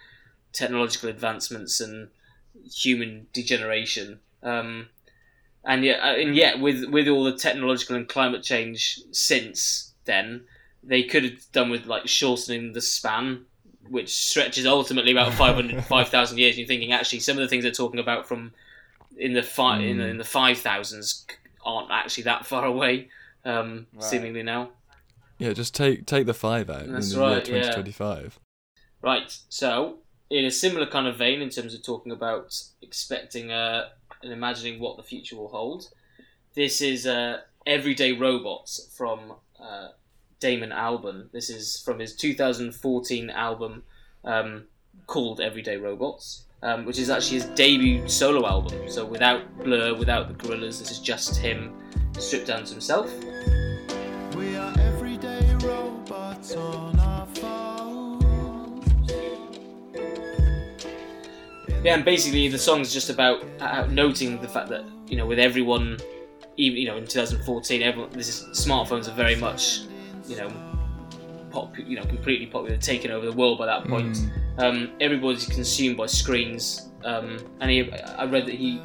[0.52, 2.08] technological advancements and
[2.72, 4.20] human degeneration.
[4.42, 4.88] Um,
[5.64, 10.44] and yet, uh, and yet, with with all the technological and climate change since then,
[10.82, 13.46] they could have done with like shortening the span,
[13.88, 16.52] which stretches ultimately about 500, 5,000 years.
[16.52, 18.52] And you're thinking actually some of the things they're talking about from
[19.18, 20.02] in the fi- in, Hmm.
[20.02, 21.26] the, in the five thousands
[21.64, 23.08] aren't actually that far away,
[23.44, 24.02] um, Right.
[24.04, 24.70] seemingly now.
[25.38, 27.54] Yeah, just take take the five out That's in the right, yeah.
[27.54, 28.38] year 2025.
[29.02, 29.36] Right.
[29.48, 29.98] So,
[30.30, 33.88] in a similar kind of vein, in terms of talking about expecting uh,
[34.22, 35.90] and imagining what the future will hold,
[36.54, 39.88] this is uh, Everyday Robots from uh,
[40.40, 41.30] Damon Albarn.
[41.32, 43.82] This is from his 2014 album
[44.24, 44.64] um,
[45.06, 48.90] called Everyday Robots, um, which is actually his debut solo album.
[48.90, 51.74] So, without Blur, without the Gorillaz, this is just him
[52.18, 53.12] stripped down to himself.
[54.34, 59.12] We are everyday robots on our phones.
[61.84, 65.38] Yeah, and basically the song's just about uh, noting the fact that you know with
[65.38, 65.98] everyone,
[66.56, 69.80] even you know in 2014, everyone this is smartphones are very much
[70.26, 70.50] you know
[71.50, 74.16] pop you know completely popular, taking over the world by that point.
[74.58, 78.80] Um, everybody's consumed by screens, um, and he, I read that he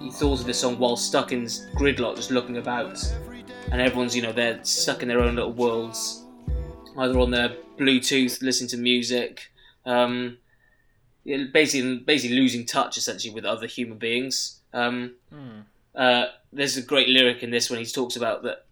[0.00, 3.02] he thought of this song while stuck in gridlock, just looking about,
[3.72, 6.24] and everyone's you know they're stuck in their own little worlds,
[6.96, 9.50] either on their Bluetooth, listening to music.
[9.84, 10.38] Um,
[11.52, 14.60] basically basically losing touch essentially with other human beings.
[14.72, 15.14] Um,
[15.94, 18.64] uh, there's a great lyric in this when he talks about that.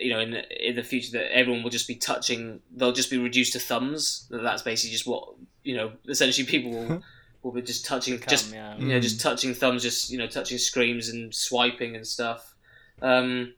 [0.00, 2.60] You know, in the, in the future, that everyone will just be touching.
[2.74, 4.26] They'll just be reduced to thumbs.
[4.30, 5.92] That That's basically just what you know.
[6.08, 7.02] Essentially, people will
[7.42, 8.76] will be just touching, just yeah.
[8.76, 12.54] you know, just touching thumbs, just you know, touching screens and swiping and stuff.
[13.00, 13.54] Um,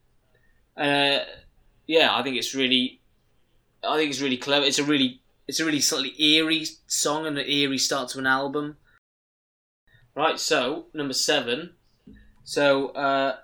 [0.76, 1.18] uh,
[1.86, 3.00] yeah, I think it's really,
[3.86, 4.64] I think it's really clever.
[4.64, 8.26] It's a really, it's a really slightly eerie song and an eerie start to an
[8.26, 8.76] album.
[10.14, 11.74] Right, so number seven.
[12.44, 13.36] So uh,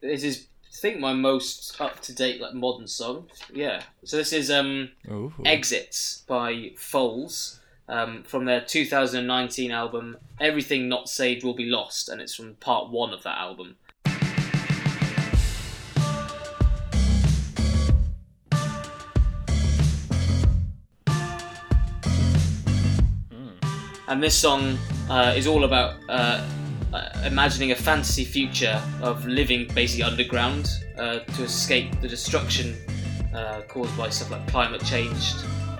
[0.00, 3.28] this is, I think, my most up to date like modern song.
[3.52, 3.82] Yeah.
[4.04, 5.32] So this is um, Ooh.
[5.44, 12.22] Exits by Foals um, from their 2019 album Everything Not Saved Will Be Lost, and
[12.22, 13.76] it's from part one of that album.
[24.08, 26.46] And this song uh, is all about uh,
[26.92, 30.68] uh, imagining a fantasy future of living basically underground
[30.98, 32.76] uh, to escape the destruction
[33.34, 35.34] uh, caused by stuff like climate change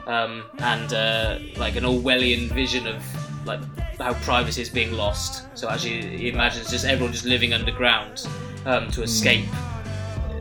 [0.07, 3.05] um, and uh, like an Orwellian vision of
[3.47, 3.61] like
[3.99, 5.47] how privacy is being lost.
[5.57, 8.27] So actually, he imagines just everyone just living underground
[8.67, 9.45] um, to escape,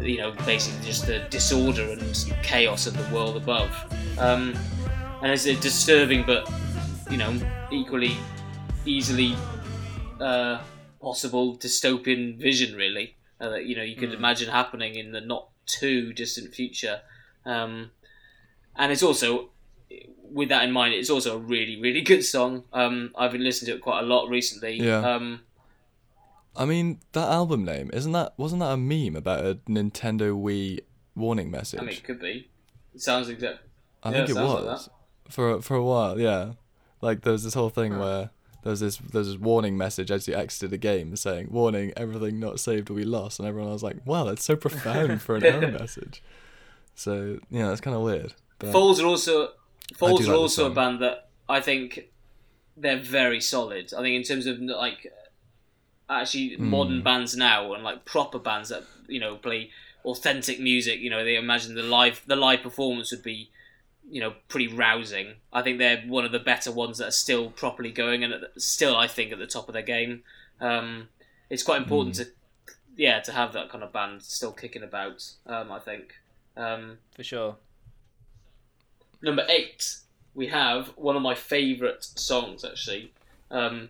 [0.01, 3.72] you know, basically just the disorder and chaos of the world above.
[4.17, 4.55] Um,
[5.22, 6.51] and it's a disturbing but
[7.09, 7.34] you know
[7.72, 8.17] equally
[8.86, 9.36] easily
[10.22, 10.61] uh,
[11.01, 13.15] possible dystopian vision, really.
[13.39, 17.01] Uh, that you know you could imagine happening in the not too distant future.
[17.45, 17.91] Um,
[18.76, 19.49] and it's also,
[20.32, 22.63] with that in mind, it's also a really, really good song.
[22.72, 24.76] Um, I've been listening to it quite a lot recently.
[24.76, 24.99] Yeah.
[24.99, 25.41] Um,
[26.55, 30.82] I mean, that album name isn't that wasn't that a meme about a Nintendo Wii
[31.15, 31.80] warning message?
[31.80, 32.49] I mean, it could be.
[32.93, 33.59] It sounds exact.
[34.03, 34.89] I yeah, think it like was
[35.30, 36.19] for for a while.
[36.19, 36.53] Yeah,
[36.99, 38.32] like there was this whole thing where
[38.64, 42.39] there was this there's this warning message as you exited the game saying "Warning: Everything
[42.39, 45.43] not saved will be lost," and everyone was like, "Wow, that's so profound for an
[45.45, 46.22] error message."
[46.95, 48.34] So yeah, that's kind of weird.
[48.59, 49.49] But Foals are also
[49.95, 52.09] Foals are the also a band that I think
[52.78, 53.93] they're very solid.
[53.93, 55.12] I think in terms of like
[56.09, 56.70] actually Hmm.
[56.70, 59.70] modern bands now and like proper bands that you know play
[60.05, 60.99] authentic music.
[60.99, 63.49] You know, they imagine the live the live performance would be
[64.12, 65.36] you know pretty rousing.
[65.53, 68.95] I think they're one of the better ones that are still properly going and still
[68.95, 70.24] I think at the top of their game.
[70.59, 71.07] Um,
[71.49, 72.24] it's quite important Hmm.
[72.24, 72.30] to
[72.97, 75.24] yeah to have that kind of band still kicking about.
[75.47, 76.16] Um, I think.
[76.57, 77.55] Um, for sure.
[79.22, 79.97] Number eight,
[80.34, 83.14] we have one of my favourite songs actually,
[83.49, 83.89] um,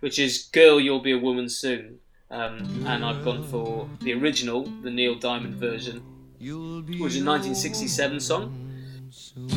[0.00, 1.98] which is "Girl, You'll Be a Woman Soon,"
[2.30, 6.02] um, and I've gone for the original, the Neil Diamond version,
[6.38, 8.69] which is a 1967 song.
[9.10, 9.50] Love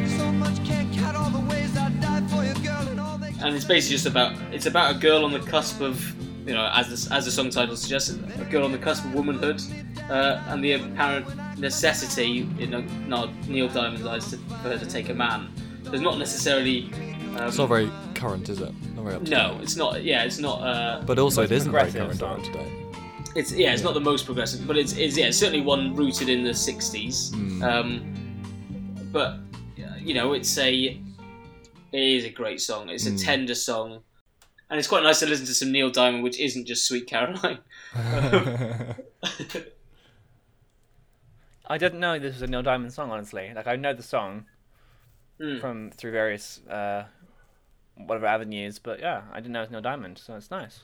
[0.00, 3.18] you so much, can't count all the ways I died for you, girl, and all
[3.18, 6.02] they and it's basically just about it's about a girl on the cusp of
[6.48, 8.08] you know as the, as the song title suggests
[8.38, 9.60] a girl on the cusp of womanhood
[10.08, 11.26] uh, and the apparent
[11.58, 15.52] necessity in uh, not Neil Diamond's eyes to, for her to take a man.
[15.82, 16.90] There's not necessarily
[17.36, 18.72] um, it's not very current, is it?
[18.94, 19.62] Not very up to no, date.
[19.64, 20.02] it's not.
[20.02, 20.62] Yeah, it's not.
[20.62, 22.79] Uh, But also, it Most isn't very progressive current song.
[23.36, 23.52] Or up to date.
[23.52, 26.28] it's yeah, it's not the most progressive, but it's, it's yeah, it's certainly one rooted
[26.28, 27.32] in the '60s.
[27.62, 28.14] Um,
[29.12, 29.38] but
[29.78, 31.00] uh, you know, it's a
[31.92, 32.88] it is a great song.
[32.88, 34.02] It's a tender song,
[34.70, 37.58] and it's quite nice to listen to some Neil Diamond, which isn't just Sweet Caroline.
[41.66, 43.10] I didn't know this was a Neil Diamond song.
[43.10, 44.46] Honestly, like I know the song
[45.40, 45.58] Mm.
[45.58, 47.06] from through various uh,
[47.96, 48.78] whatever avenues.
[48.78, 50.80] But yeah, I didn't know it was Neil Diamond, so it's nice.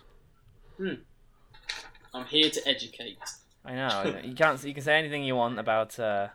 [2.17, 3.19] I'm here to educate.
[3.65, 6.29] I know you can't you can say anything you want about uh,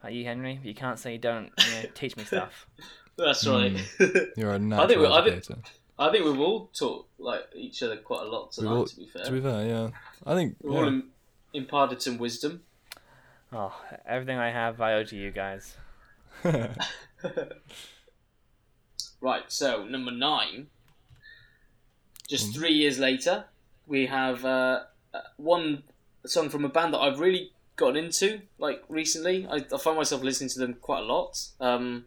[0.00, 2.66] about you, Henry, but you can't say you don't you know, teach me stuff.
[3.18, 3.72] That's right.
[4.36, 5.60] You're a I think natural I think- educator.
[5.98, 8.70] I think we've all taught like each other quite a lot tonight.
[8.70, 9.88] all- to be fair, To be fair, yeah.
[10.26, 11.10] I think we've all im-
[11.54, 12.60] imparted some wisdom.
[13.52, 13.74] Oh,
[14.06, 15.76] everything I have, I owe to you guys.
[19.20, 20.66] Right, so number nine.
[22.28, 23.44] Just three years later,
[23.86, 24.82] we have uh,
[25.36, 25.82] one
[26.24, 29.46] song from a band that I've really gotten into, like recently.
[29.50, 31.38] I, I find myself listening to them quite a lot.
[31.60, 32.06] Um,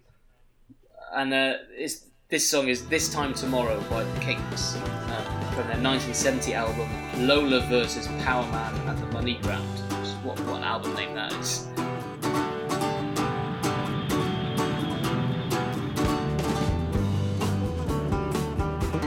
[1.14, 5.82] and uh, it's, this song is "This Time Tomorrow" by the Kinks uh, from their
[5.82, 6.90] 1970 album
[7.28, 9.66] "Lola versus Power Man at the Money Ground."
[10.24, 11.68] What, what an album name that is.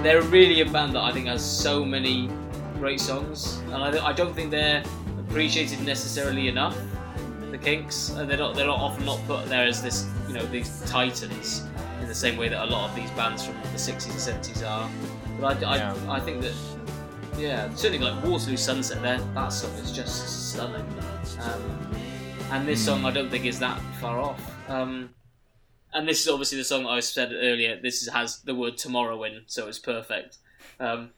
[0.03, 2.29] they're really a band that I think has so many
[2.83, 4.83] great songs, and I, I don't think they're
[5.29, 6.77] appreciated necessarily enough.
[7.53, 10.45] The Kinks, and they're not they're not often not put there as this you know
[10.47, 11.63] these titans
[12.01, 14.69] in the same way that a lot of these bands from the 60s and 70s
[14.69, 14.91] are.
[15.41, 15.97] But I, I, Yeah.
[16.09, 16.55] I think that
[17.39, 20.85] yeah, certainly like Waterloo Sunset, there that song is just stunning.
[21.41, 21.63] Um,
[22.51, 24.41] and this song I don't think is that far off.
[24.69, 25.11] Um,
[25.95, 27.81] and this is obviously the song I said earlier.
[27.81, 30.39] This is, has the word tomorrow in, so it's perfect.
[30.81, 31.11] Um,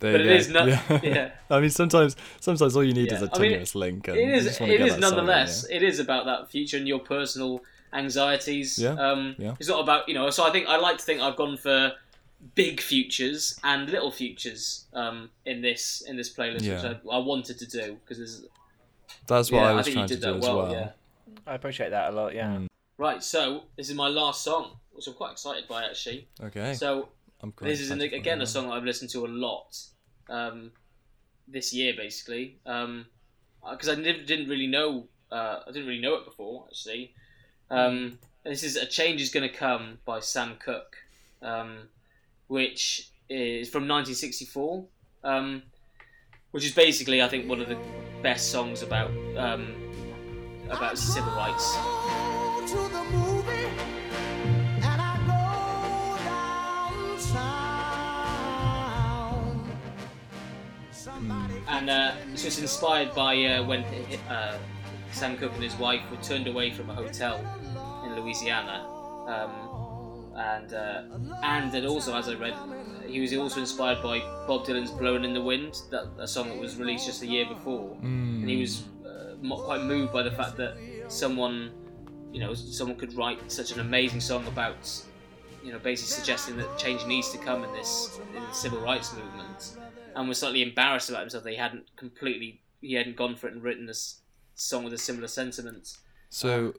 [0.00, 0.36] There but you it go.
[0.36, 0.68] is not.
[0.68, 1.00] yeah.
[1.02, 3.26] Yeah, I mean, sometimes sometimes all you need is Yeah.
[3.32, 4.08] a I mean, tenuous link.
[4.08, 4.44] And it you is.
[4.44, 5.66] just wanna It get is that song nonetheless.
[5.68, 5.76] yeah.
[5.76, 7.60] It is about that future and your personal
[7.92, 8.78] anxieties.
[8.78, 9.54] Yeah, Um, yeah.
[9.58, 10.30] It's not about you know.
[10.30, 11.92] So I think I like to think I've gone for
[12.54, 16.74] big futures and little futures um, in this in this playlist, Yeah.
[16.88, 18.42] which I, I wanted to do because there's
[19.26, 20.56] That's what yeah, I was think trying you to did do that as well.
[20.58, 20.72] well.
[20.72, 20.90] Yeah.
[21.46, 22.34] I appreciate that a lot.
[22.34, 22.48] Yeah.
[22.56, 22.66] Mm.
[22.98, 23.22] Right.
[23.22, 26.28] So this is my last song, which I'm quite excited by actually.
[26.42, 26.74] Okay.
[26.74, 27.08] So
[27.40, 29.76] I'm quite this is an, again a song that I've listened to a lot
[30.28, 30.72] um,
[31.46, 36.24] this year, basically, because I didn't, didn't really know uh, I didn't really know it
[36.24, 37.14] before actually.
[37.70, 40.96] Um, this is "A Change Is Gonna Come" by Sam Cooke,
[41.42, 41.88] um,
[42.46, 44.84] which is from 1964,
[45.24, 45.62] um,
[46.52, 47.78] which is basically I think one of the
[48.22, 49.74] best songs about um,
[50.70, 51.76] about civil rights.
[61.68, 63.84] And uh, so it's inspired by uh, when
[64.30, 64.58] uh,
[65.12, 67.38] Sam Cooke and his wife were turned away from a hotel
[68.04, 68.86] in Louisiana.
[69.26, 71.02] Um, and uh,
[71.42, 72.54] and then also, as I read,
[73.06, 76.58] he was also inspired by Bob Dylan's "Blowing in the Wind," that a song that
[76.58, 77.96] was released just a year before.
[77.96, 78.40] Mm.
[78.40, 80.76] And he was uh, quite moved by the fact that
[81.08, 81.72] someone,
[82.32, 84.90] you know, someone could write such an amazing song about,
[85.64, 89.12] you know, basically suggesting that change needs to come in this in the civil rights
[89.14, 89.76] movement,
[90.18, 93.54] and was slightly embarrassed about himself that he hadn't completely, he hadn't gone for it
[93.54, 94.20] and written this
[94.54, 95.96] song with a similar sentiment.
[96.28, 96.74] So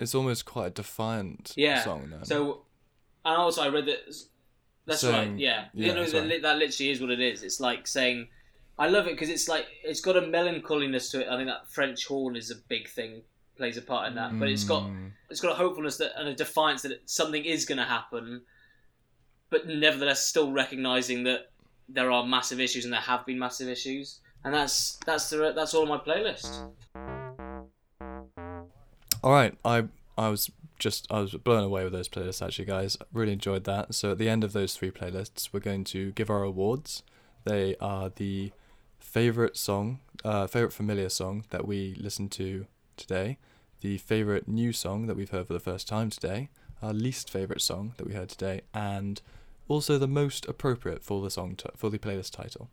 [0.00, 1.82] it's almost quite a defiant Yeah.
[1.84, 2.24] song then.
[2.24, 2.64] So,
[3.24, 4.00] and also I read that.
[4.84, 5.38] That's Saying- right.
[5.38, 5.66] Yeah.
[5.74, 7.44] yeah, you know, that, that literally is what it is.
[7.44, 8.28] It's like saying,
[8.78, 11.28] I love it because it's like it's got a melancholiness to it.
[11.28, 13.22] I think that French horn is a big thing,
[13.56, 14.36] plays a part in that.
[14.40, 15.12] But it's got Mm.
[15.30, 18.42] it's got a hopefulness that and a defiance that something is going to happen,
[19.50, 21.51] but nevertheless still recognizing that
[21.92, 24.20] there are massive issues and there have been massive issues.
[24.44, 26.68] And that's that's the that's all my playlist.
[29.22, 29.84] All right, I
[30.18, 32.96] I was just I was blown away with those playlists actually, guys.
[33.12, 33.94] Really enjoyed that.
[33.94, 37.02] So at the end of those three playlists, we're going to give our awards.
[37.44, 38.52] They are the
[38.98, 42.66] favorite song, uh, favorite familiar song that we listened to
[42.96, 43.38] today,
[43.80, 46.48] the favorite new song that we've heard for the first time today,
[46.80, 49.20] our least favorite song that we heard today, and
[49.68, 52.70] also the most appropriate for the song t- for the playlist title.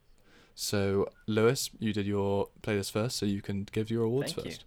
[0.56, 4.52] So Lewis, you did your playlist first, so you can give your awards Thank you.
[4.52, 4.66] first.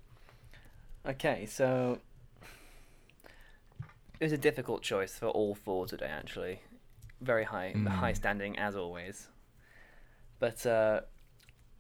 [1.07, 1.99] Okay, so
[4.21, 6.07] it was a difficult choice for all four today.
[6.07, 6.61] Actually,
[7.21, 7.89] very high, Mm.
[7.89, 9.29] high standing as always.
[10.39, 11.01] But uh,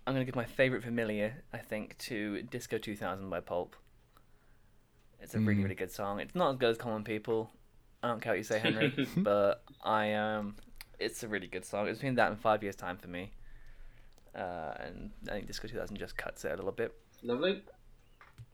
[0.06, 3.76] I'm gonna give my favorite familiar, I think, to "Disco 2000" by Pulp.
[5.20, 5.62] It's a really, Mm.
[5.64, 6.18] really good song.
[6.20, 7.52] It's not as good as "Common People."
[8.02, 8.92] I don't care what you say, Henry,
[9.22, 10.56] but I um,
[10.98, 11.86] it's a really good song.
[11.88, 13.32] It's been that in five years' time for me,
[14.34, 16.94] uh, and I think "Disco 2000" just cuts it a little bit.
[17.22, 17.62] Lovely.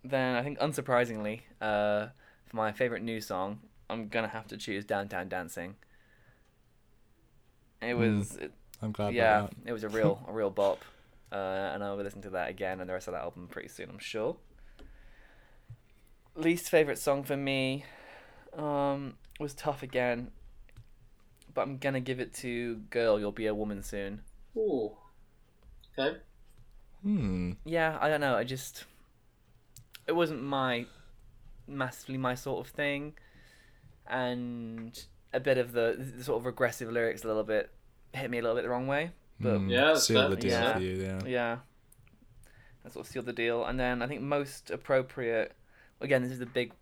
[0.04, 2.08] Then I think unsurprisingly, uh,
[2.46, 5.76] for my favorite new song, I'm gonna have to choose "Downtown Dancing."
[7.80, 8.00] It Hmm.
[8.18, 9.56] was, it, I'm glad yeah, about that.
[9.66, 10.84] it was a real, a real bop,
[11.32, 13.68] uh, and I'll be listening to that again and the rest of that album pretty
[13.68, 14.36] soon, I'm sure.
[16.34, 17.84] Least favorite song for me,
[18.56, 20.30] um, was tough again.
[21.54, 24.20] but I'm gonna give it to "Girl, You'll Be a Woman Soon."
[24.56, 24.92] Ooh.
[25.98, 26.18] Okay.
[27.02, 27.52] Hmm.
[27.64, 28.36] Yeah, I don't know.
[28.36, 28.84] I just
[30.06, 30.86] it wasn't my
[31.66, 33.14] massively my sort of thing,
[34.06, 37.70] and a bit of the, the sort of regressive lyrics a little bit
[38.14, 39.10] hit me a little bit the wrong way.
[39.40, 39.68] But Hmm.
[39.68, 40.30] Yeah, that's Seal fair.
[40.30, 40.72] the deal Yeah.
[40.74, 41.20] for you, yeah.
[41.26, 41.58] yeah,
[42.82, 43.64] that sort of sealed the deal.
[43.64, 45.52] And then I think most appropriate.
[46.00, 46.72] Again, this is the big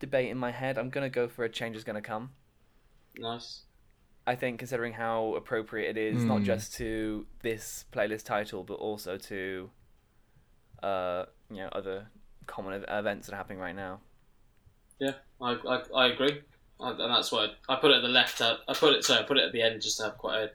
[0.00, 0.76] debate in my head.
[0.78, 2.30] I'm gonna go for a change is gonna come.
[3.16, 3.62] Nice.
[4.26, 6.44] I think considering how appropriate it is, not Hmm.
[6.44, 9.70] just to this playlist title, but also to,
[10.82, 12.06] uh, you know, other
[12.46, 14.00] common events that are happening right now.
[14.98, 16.42] Yeah, I, I, I agree,
[16.80, 18.40] I, and that's why I, put it at the left.
[18.40, 20.50] uh, I put it sorry, I put it at the end just to have quite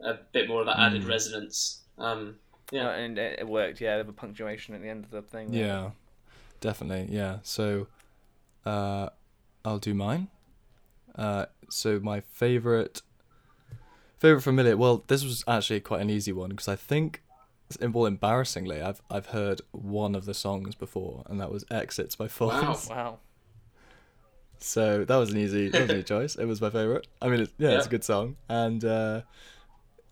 [0.00, 1.08] a, a bit more of that added Mm.
[1.08, 1.82] resonance.
[1.98, 2.38] Um,
[2.72, 2.88] Yeah.
[2.88, 3.80] Uh, and it, it worked.
[3.80, 5.50] Yeah, the punctuation at the end of the thing.
[5.52, 5.66] there.
[5.66, 5.90] Yeah,
[6.60, 7.14] definitely.
[7.14, 7.38] Yeah.
[7.42, 7.86] So,
[8.66, 9.10] uh,
[9.64, 10.28] I'll do mine.
[11.14, 13.00] Uh, so my favorite,
[14.18, 14.76] favorite familiar.
[14.76, 17.22] Well, this was actually quite an easy one because I think,
[17.80, 22.28] well, embarrassingly, I've I've heard one of the songs before, and that was "Exits" by
[22.28, 22.88] Foals.
[22.88, 22.96] Wow.
[22.96, 23.18] Wow.
[24.58, 26.34] So that was an easy, that was an easy choice.
[26.34, 27.06] It was my favorite.
[27.20, 29.22] I mean, it, yeah, it's a good song, and uh,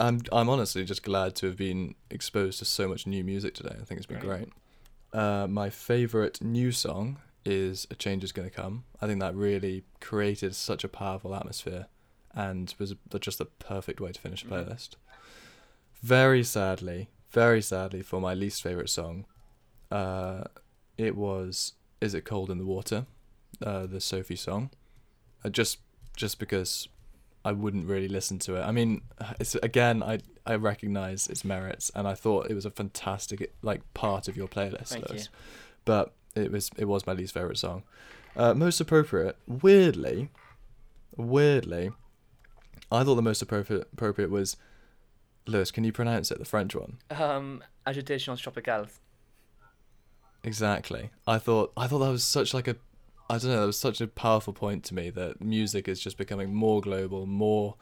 [0.01, 3.77] I'm I'm honestly just glad to have been exposed to so much new music today.
[3.81, 4.49] I think it's been great.
[5.13, 9.85] Uh, my favorite new song is "A Change Is Gonna Come." I think that really
[10.01, 11.87] created such a powerful atmosphere,
[12.35, 14.97] and was just the perfect way to finish a playlist.
[16.03, 19.25] Very sadly, very sadly, for my least favorite song,
[19.91, 20.45] uh,
[20.99, 23.07] it was "Is It Cold in the Water."
[23.63, 24.71] uh, the Sophie song,
[25.45, 25.79] uh, just
[26.17, 26.89] just because
[27.45, 28.63] I wouldn't really listen to it.
[28.63, 29.03] I mean,
[29.39, 33.83] it's again I I recognize its merits, and I thought it was a fantastic like
[33.95, 35.25] part of your playlist, Thank Lewis.
[35.25, 35.39] you.
[35.85, 37.83] But it was it was my least favorite song.
[38.37, 40.31] Uh, most appropriate, weirdly,
[41.17, 41.91] weirdly,
[42.91, 44.57] I thought the most appropriate appropriate was
[45.47, 45.71] Lewis.
[45.71, 46.39] Can you pronounce it?
[46.39, 46.99] The French one.
[47.11, 48.99] Um, Agitation tropicales.
[50.43, 51.11] Exactly.
[51.27, 52.77] I thought I thought that was such like a
[53.31, 56.19] I don't know, that was such a powerful point to me that music is just
[56.19, 57.77] becoming more global, more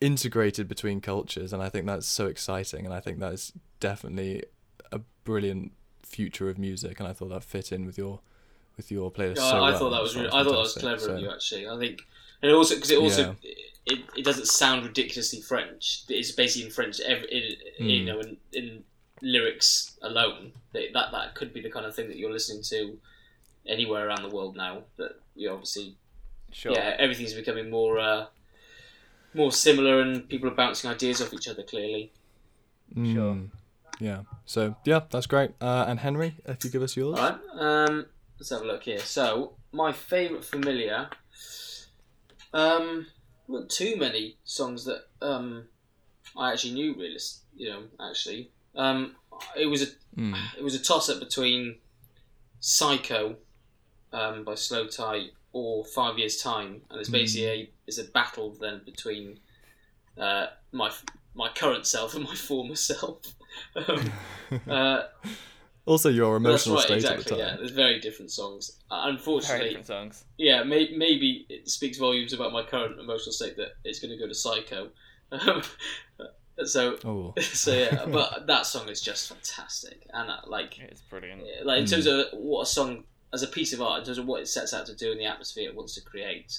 [0.00, 4.44] integrated between cultures and I think that's so exciting and I think that is definitely
[4.92, 5.72] a brilliant
[6.10, 8.20] future of music and I thought that fit in with your
[8.76, 9.78] with your playlist Yeah, so I well.
[9.78, 11.00] thought that was really, I thought that was fantastic.
[11.00, 11.68] clever of you actually.
[11.68, 12.02] I think,
[12.42, 13.36] and also because it also
[13.86, 16.02] it, it doesn't sound ridiculously French.
[16.08, 17.28] It's basically in French, every,
[17.78, 18.06] in, you Mm.
[18.06, 18.84] know, in, in
[19.22, 20.52] lyrics alone.
[20.72, 22.98] That, that that could be the kind of thing that you're listening to
[23.66, 24.82] anywhere around the world now.
[24.96, 25.96] That you obviously,
[26.52, 26.72] Sure.
[26.72, 28.26] yeah, everything's becoming more uh,
[29.34, 31.62] more similar, and people are bouncing ideas off each other.
[31.62, 32.12] Clearly,
[32.94, 33.34] Sure.
[33.34, 33.50] Mm,
[34.00, 34.22] Yeah.
[34.46, 35.52] So yeah, that's great.
[35.60, 37.18] Uh, and Henry, if you give us yours.
[37.18, 37.38] All right.
[37.58, 38.06] Um,
[38.38, 38.98] let's have a look here.
[39.00, 41.10] So, my favourite familiar.
[42.52, 43.06] Um,
[43.46, 45.66] not too many songs that um,
[46.36, 46.94] I actually knew.
[46.94, 47.18] Really,
[47.54, 49.14] you know, actually, um,
[49.56, 49.86] it was a
[50.16, 50.36] Mm.
[50.58, 51.76] it was a toss up between
[52.58, 53.36] Psycho,
[54.12, 58.82] um, by Slowthai or Five Years Time, and it's basically a it's a battle then
[58.84, 59.38] between
[60.18, 60.90] uh, my
[61.34, 63.22] my current self and my former self.
[63.88, 64.12] um,
[64.68, 65.02] uh,
[65.86, 67.18] Also your emotional right, state exactly.
[67.20, 67.38] at the time.
[67.38, 67.56] Yeah, time.
[67.58, 68.78] there's very different songs.
[68.90, 70.24] Uh, Very unfortunately, different songs.
[70.38, 74.18] yeah, may, maybe it speaks volumes about my current emotional state that it's going to
[74.18, 74.90] go to Psycho.
[75.32, 75.62] Um,
[76.64, 77.34] so, Oh.
[77.40, 81.42] so yeah, but that song is just fantastic, and uh, like, It's brilliant.
[81.64, 82.18] like in terms Hmm.
[82.20, 84.74] of what a song as a piece of art, in terms of what it sets
[84.74, 86.58] out to do and the atmosphere it wants to create,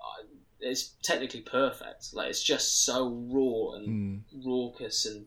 [0.00, 0.22] uh,
[0.60, 2.14] it's technically perfect.
[2.14, 4.44] Like, it's just so raw and Mm.
[4.46, 5.26] raucous and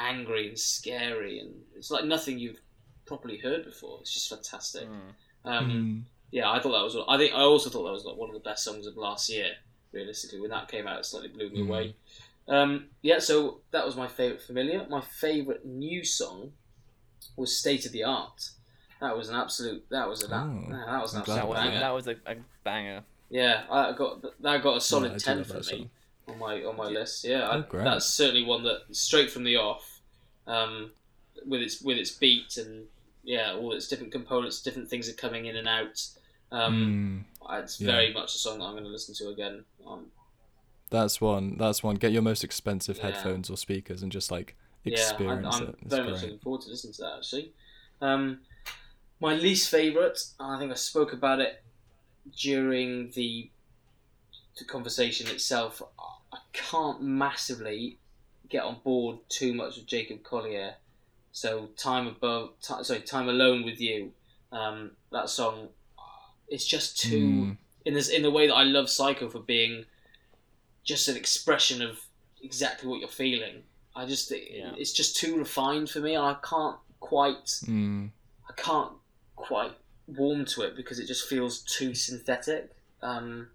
[0.00, 2.60] angry and scary, and it's like nothing you've
[3.06, 3.98] properly heard before.
[4.00, 4.88] It's just fantastic.
[4.88, 5.12] Mm.
[5.44, 6.02] Um, Mm.
[6.32, 6.96] yeah, I thought that was.
[7.08, 9.28] I think I also thought that was like one of the best songs of last
[9.30, 9.52] year.
[9.92, 11.68] Realistically, when that came out, it slightly blew me Mm.
[11.68, 11.94] away.
[12.48, 14.86] Um, yeah, so that was my favorite familiar.
[14.88, 16.52] My favorite new song
[17.36, 18.50] was "State of the Art."
[19.00, 19.84] That was an absolute.
[19.90, 20.32] That was an.
[20.32, 21.80] Oh, that was an I'm That absolute was, banger.
[21.80, 23.02] that was a, a banger.
[23.30, 25.90] Yeah, I got that got a solid Yeah, I ten love from me song.
[26.28, 27.24] on my on my list.
[27.24, 27.84] Yeah, I, Oh, great.
[27.84, 29.89] that's certainly one that straight from the off,
[30.50, 30.90] um,
[31.46, 32.86] with its with its beat and
[33.22, 36.06] yeah, all its different components, different things are coming in and out.
[36.52, 36.74] Um,
[37.50, 37.62] Mm.
[37.62, 37.86] It's Yeah.
[37.86, 39.64] very much a song that I'm going to listen to again.
[39.86, 40.06] Um,
[40.90, 41.56] That's one.
[41.58, 41.96] That's one.
[41.96, 43.06] Get your most expensive Yeah.
[43.06, 45.76] headphones or speakers and just like yeah, experience I, I'm it.
[45.82, 46.22] It's very much great.
[46.32, 47.52] looking forward to listening to that actually.
[48.00, 48.40] Um,
[49.20, 51.62] my least favourite, I think I spoke about it
[52.36, 53.50] during the
[54.58, 55.80] the conversation itself.
[56.32, 57.99] I can't massively
[58.50, 60.74] get on board too much with Jacob Collier.
[61.32, 64.12] So time above, ti sorry, time alone with you.
[64.52, 65.68] Um, that song,
[66.48, 67.56] it's just too Mm.
[67.86, 69.84] in this in the way that I love Psycho for being
[70.84, 72.00] just an expression of
[72.42, 73.62] exactly what you're feeling.
[73.94, 74.74] I just Yeah.
[74.76, 78.10] it's just too refined for me, and I can't quite Mm.
[78.48, 78.94] I can't
[79.36, 79.72] quite
[80.08, 82.74] warm to it because it just feels too synthetic.
[83.00, 83.50] Um,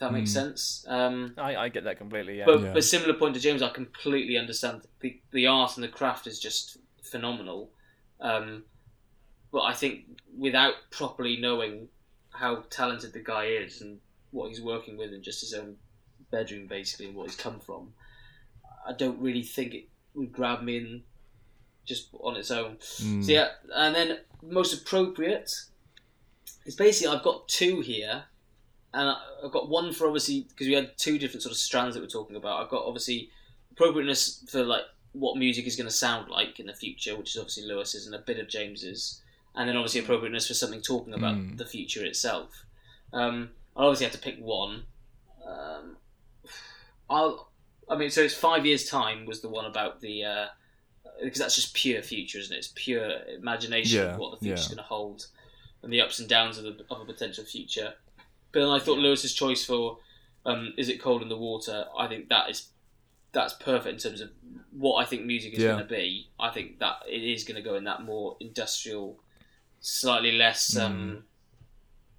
[0.00, 0.34] if that makes Mm.
[0.34, 0.84] sense.
[0.88, 2.38] Um, I, I get that completely.
[2.38, 2.46] Yeah.
[2.46, 2.72] but Yeah.
[2.72, 6.40] but similar point to James, I completely understand the the art and the craft is
[6.40, 7.70] just phenomenal.
[8.20, 8.64] Um,
[9.52, 11.88] but I think without properly knowing
[12.30, 13.98] how talented the guy is and
[14.30, 15.76] what he's working with and just his own
[16.30, 17.92] bedroom, basically, and what he's come from,
[18.86, 21.02] I don't really think it would grab me in
[21.84, 22.76] just on its own.
[22.76, 23.24] Mm.
[23.24, 25.50] So yeah, and then most appropriate
[26.64, 28.24] is basically I've got two here,
[28.94, 32.00] and I've got one for obviously because we had two different sort of strands that
[32.00, 32.62] we're talking about.
[32.62, 33.30] I've got obviously
[33.72, 34.82] appropriateness for like
[35.12, 38.14] what music is going to sound like in the future, which is obviously Lewis's and
[38.14, 39.20] a bit of James's,
[39.54, 41.56] and then obviously appropriateness for something talking about Mm.
[41.58, 42.64] the future itself.
[43.12, 44.84] Um, I obviously have to pick one.
[45.46, 45.96] Um,
[47.08, 47.50] I'll,
[47.88, 50.24] I mean, so it's five years time was the one about the.
[50.24, 50.46] Uh,
[51.22, 52.58] because that's just pure future, isn't it?
[52.58, 54.76] It's pure imagination Yeah, of what the future's yeah.
[54.76, 55.26] going to hold
[55.82, 57.92] and the ups and downs of, the, of a potential future.
[58.52, 59.98] But then I thought Lewis's choice for
[60.44, 62.68] um, "Is It Cold in the Water?" I think that is
[63.32, 64.30] that's perfect in terms of
[64.72, 65.68] what I think music is Yeah.
[65.72, 66.28] going to be.
[66.40, 69.20] I think that it is going to go in that more industrial,
[69.80, 70.80] slightly less, Mm.
[70.84, 71.24] um,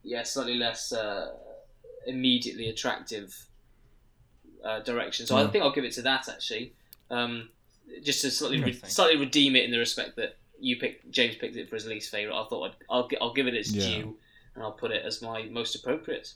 [0.03, 1.35] yeah, slightly less uh,
[2.07, 3.45] immediately attractive
[4.63, 5.25] uh, direction.
[5.25, 6.73] So I think I'll give it to that actually,
[7.09, 7.49] um,
[8.03, 11.55] just to slightly re- slightly redeem it in the respect that you picked James picked
[11.57, 12.35] it for his least favorite.
[12.39, 13.83] I thought I'd, I'll I'll give it its Yeah.
[14.01, 14.17] due,
[14.55, 16.33] and I'll put it as my most appropriate.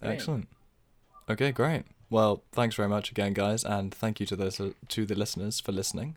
[0.00, 0.20] Brilliant.
[0.20, 0.48] Excellent.
[1.28, 1.84] Okay, great.
[2.08, 5.72] Well, thanks very much again, guys, and thank you to the to the listeners for
[5.72, 6.16] listening.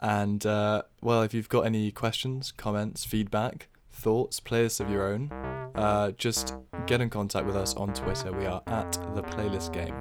[0.00, 5.30] And uh, well, if you've got any questions, comments, feedback, thoughts, playlists of your own,
[5.74, 6.54] uh, just
[6.86, 8.32] get in contact with us on Twitter.
[8.32, 9.94] We are at the Playlist Game.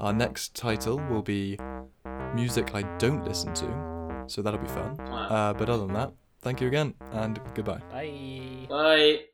[0.00, 1.58] Our next title will be
[2.34, 4.98] music I don't listen to, so that'll be fun.
[5.00, 7.80] Uh, but other than that, thank you again, and goodbye.
[7.90, 8.66] Bye.
[8.68, 9.30] Bye.